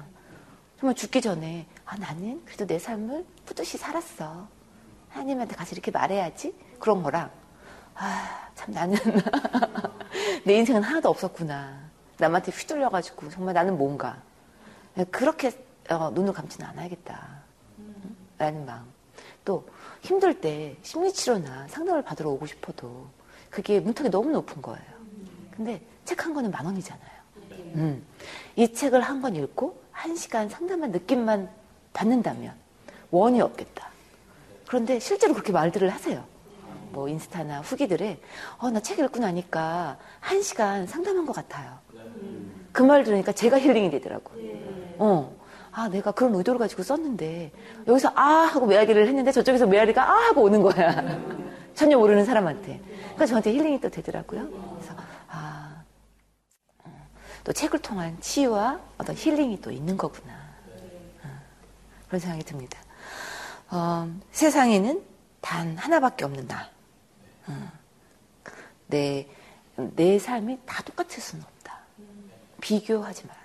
정말 0.80 0.96
죽기 0.96 1.22
전에 1.22 1.68
아 1.86 1.98
나는 1.98 2.42
그래도 2.46 2.66
내 2.66 2.80
삶을 2.80 3.26
뿌듯이 3.46 3.78
살았어. 3.78 4.48
하나님한테 5.10 5.56
가서 5.56 5.74
이렇게 5.74 5.92
말해야지 5.92 6.56
그런 6.80 7.04
거랑 7.04 7.30
아 8.00 8.40
참 8.56 8.74
나는 8.74 8.98
내 10.44 10.56
인생은 10.56 10.84
하나도 10.84 11.10
없었구나. 11.10 11.78
남한테 12.18 12.52
휘둘려가지고 12.52 13.30
정말 13.30 13.54
나는 13.54 13.78
뭔가 13.78 14.18
그렇게 15.12 15.52
어, 15.90 16.10
눈을 16.12 16.34
감지는 16.34 16.68
않아야겠다. 16.68 17.40
라는 18.38 18.66
마음. 18.66 18.84
또 19.46 19.66
힘들 20.02 20.40
때 20.42 20.76
심리치료나 20.82 21.68
상담을 21.70 22.02
받으러 22.04 22.30
오고 22.32 22.46
싶어도 22.48 23.08
그게 23.50 23.80
문턱이 23.80 24.10
너무 24.10 24.30
높은 24.32 24.62
거예요. 24.62 24.86
근데 25.56 25.82
책 26.06 26.26
한 26.26 26.34
권은 26.34 26.52
만 26.52 26.66
원이잖아요. 26.66 27.20
음. 27.76 28.04
이 28.58 28.74
책을 28.74 29.02
한 29.02 29.22
권 29.22 29.36
읽고 29.36 29.82
한 29.92 30.16
시간 30.16 30.50
상담한 30.50 30.92
느낌만 30.92 31.50
받는다면 31.94 32.54
원이 33.12 33.40
없겠다. 33.42 33.88
그런데 34.68 35.00
실제로 35.00 35.34
그렇게 35.34 35.52
말들을 35.54 35.90
하세요. 35.90 36.24
뭐 36.92 37.08
인스타나 37.08 37.62
후기들에 37.62 38.20
어, 38.58 38.70
나 38.72 38.80
책 38.80 39.00
읽고 39.00 39.20
나니까 39.20 39.98
한 40.20 40.42
시간 40.42 40.88
상담한 40.88 41.26
것 41.26 41.34
같아요. 41.34 41.78
그말 42.72 43.04
들으니까 43.04 43.32
제가 43.32 43.60
힐링이 43.60 43.90
되더라고요. 43.92 44.40
어. 44.98 45.40
아, 45.72 45.88
내가 45.88 46.12
그런 46.12 46.34
의도를 46.36 46.58
가지고 46.60 46.82
썼는데, 46.82 47.52
여기서 47.88 48.12
아! 48.16 48.24
하고 48.24 48.66
메아리를 48.66 49.08
했는데 49.08 49.32
저쪽에서 49.32 49.68
메아리가 49.68 50.04
아! 50.04 50.14
하고 50.28 50.42
오는 50.42 50.62
거야. 50.62 51.04
전혀 51.76 51.96
모르는 51.98 52.26
사람한테. 52.26 52.82
그러니까 53.02 53.26
저한테 53.28 53.54
힐링이 53.54 53.80
또 53.80 53.90
되더라고요. 53.90 54.50
그래서, 54.50 54.96
아, 55.30 55.84
어, 56.84 56.92
또 57.44 57.54
책을 57.54 57.80
통한 57.80 58.18
치유와 58.20 58.80
어떤 58.98 59.16
힐링이 59.16 59.62
또 59.62 59.70
있는 59.72 59.96
거구나. 59.96 60.34
어, 61.24 61.30
그런 62.08 62.20
생각이 62.20 62.44
듭니다. 62.44 62.80
어, 63.70 64.12
세상에는 64.32 65.02
단 65.40 65.78
하나밖에 65.78 66.26
없는 66.26 66.48
나. 66.48 66.68
어, 67.50 67.72
내, 68.88 69.28
내 69.76 70.20
삶이 70.20 70.60
다 70.66 70.82
똑같을 70.84 71.22
수는 71.22 71.44
없다. 71.44 71.80
비교하지 72.62 73.28
마라. 73.28 73.40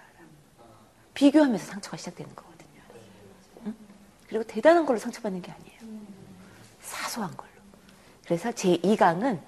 비교하면서 1.15 1.65
상처가 1.65 1.97
시작되는 1.97 2.35
거거든요. 2.35 2.81
응? 3.67 3.75
그리고 4.29 4.45
대단한 4.45 4.85
걸로 4.85 4.99
상처받는 4.99 5.43
게 5.43 5.53
아니에요. 5.53 5.81
사소한 6.81 7.35
걸로. 7.37 7.51
그래서 8.25 8.51
제 8.53 8.77
2강은 8.79 9.39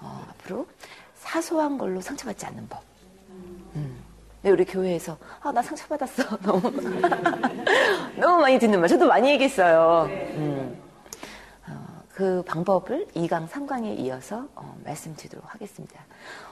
어, 0.00 0.26
앞으로 0.30 0.66
사소한 1.14 1.78
걸로 1.78 2.00
상처받지 2.00 2.46
않는 2.46 2.68
법. 2.68 2.82
음. 3.76 4.02
우리 4.44 4.64
교회에서 4.64 5.16
아, 5.40 5.52
나 5.52 5.62
상처받았어. 5.62 6.36
너무 6.42 6.60
너무 8.18 8.40
많이 8.40 8.58
듣는 8.58 8.80
말. 8.80 8.88
저도 8.88 9.06
많이 9.06 9.30
얘기했어요. 9.30 10.08
음. 10.10 10.61
어, 12.12 12.14
그 12.14 12.42
방법을 12.46 13.06
2강, 13.14 13.48
3강에 13.48 13.98
이어서 14.00 14.48
어, 14.54 14.76
말씀드리도록 14.84 15.52
하겠습니다. 15.54 16.00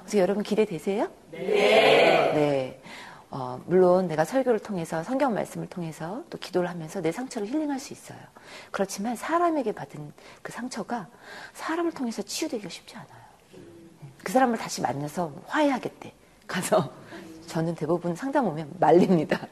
그래서 0.00 0.18
여러분 0.18 0.42
기대되세요? 0.42 1.08
네. 1.30 1.40
네. 2.34 2.82
어, 3.30 3.60
물론 3.66 4.08
내가 4.08 4.24
설교를 4.24 4.58
통해서 4.58 5.04
성경 5.04 5.34
말씀을 5.34 5.68
통해서 5.68 6.24
또 6.30 6.38
기도를 6.38 6.68
하면서 6.68 7.00
내 7.00 7.12
상처를 7.12 7.46
힐링할 7.46 7.78
수 7.78 7.92
있어요. 7.92 8.18
그렇지만 8.72 9.14
사람에게 9.14 9.72
받은 9.72 10.12
그 10.42 10.50
상처가 10.50 11.06
사람을 11.52 11.92
통해서 11.92 12.22
치유되기가 12.22 12.68
쉽지 12.68 12.96
않아요. 12.96 13.20
그 14.24 14.32
사람을 14.32 14.58
다시 14.58 14.80
만나서 14.80 15.32
화해하겠대. 15.46 16.12
가서 16.46 16.90
저는 17.46 17.76
대부분 17.76 18.16
상담 18.16 18.46
오면 18.46 18.76
말립니다. 18.80 19.46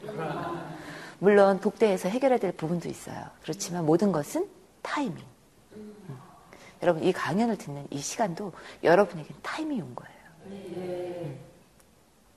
물론 1.19 1.59
독대에서 1.59 2.09
해결해야 2.09 2.39
될 2.39 2.51
부분도 2.51 2.89
있어요. 2.89 3.25
그렇지만 3.41 3.85
모든 3.85 4.11
것은 4.11 4.47
타이밍. 4.81 5.23
음. 6.79 6.83
여러분 6.83 7.03
이 7.03 7.11
강연을 7.11 7.57
듣는 7.57 7.87
이 7.89 7.99
시간도 7.99 8.53
여러분에겐 8.83 9.35
타이밍이 9.41 9.81
온 9.81 9.95
거예요. 9.95 10.13
음. 10.45 11.39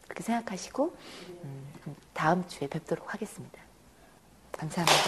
그렇게 0.04 0.22
생각하시고 0.22 0.94
음, 1.44 1.96
다음 2.12 2.46
주에 2.46 2.68
뵙도록 2.68 3.14
하겠습니다. 3.14 3.58
감사합니다. 4.52 5.02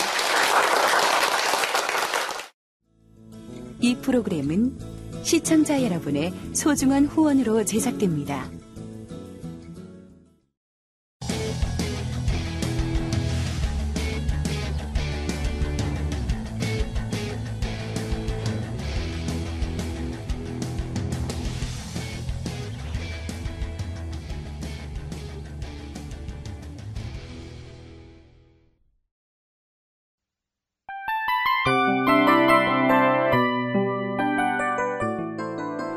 이 3.81 3.97
프로그램은 3.97 4.79
시청자 5.23 5.83
여러분의 5.83 6.33
소중한 6.55 7.05
후원으로 7.05 7.65
제작됩니다. 7.65 8.49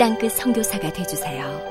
땅끝 0.00 0.32
성교사가 0.32 0.90
되주세요 0.94 1.69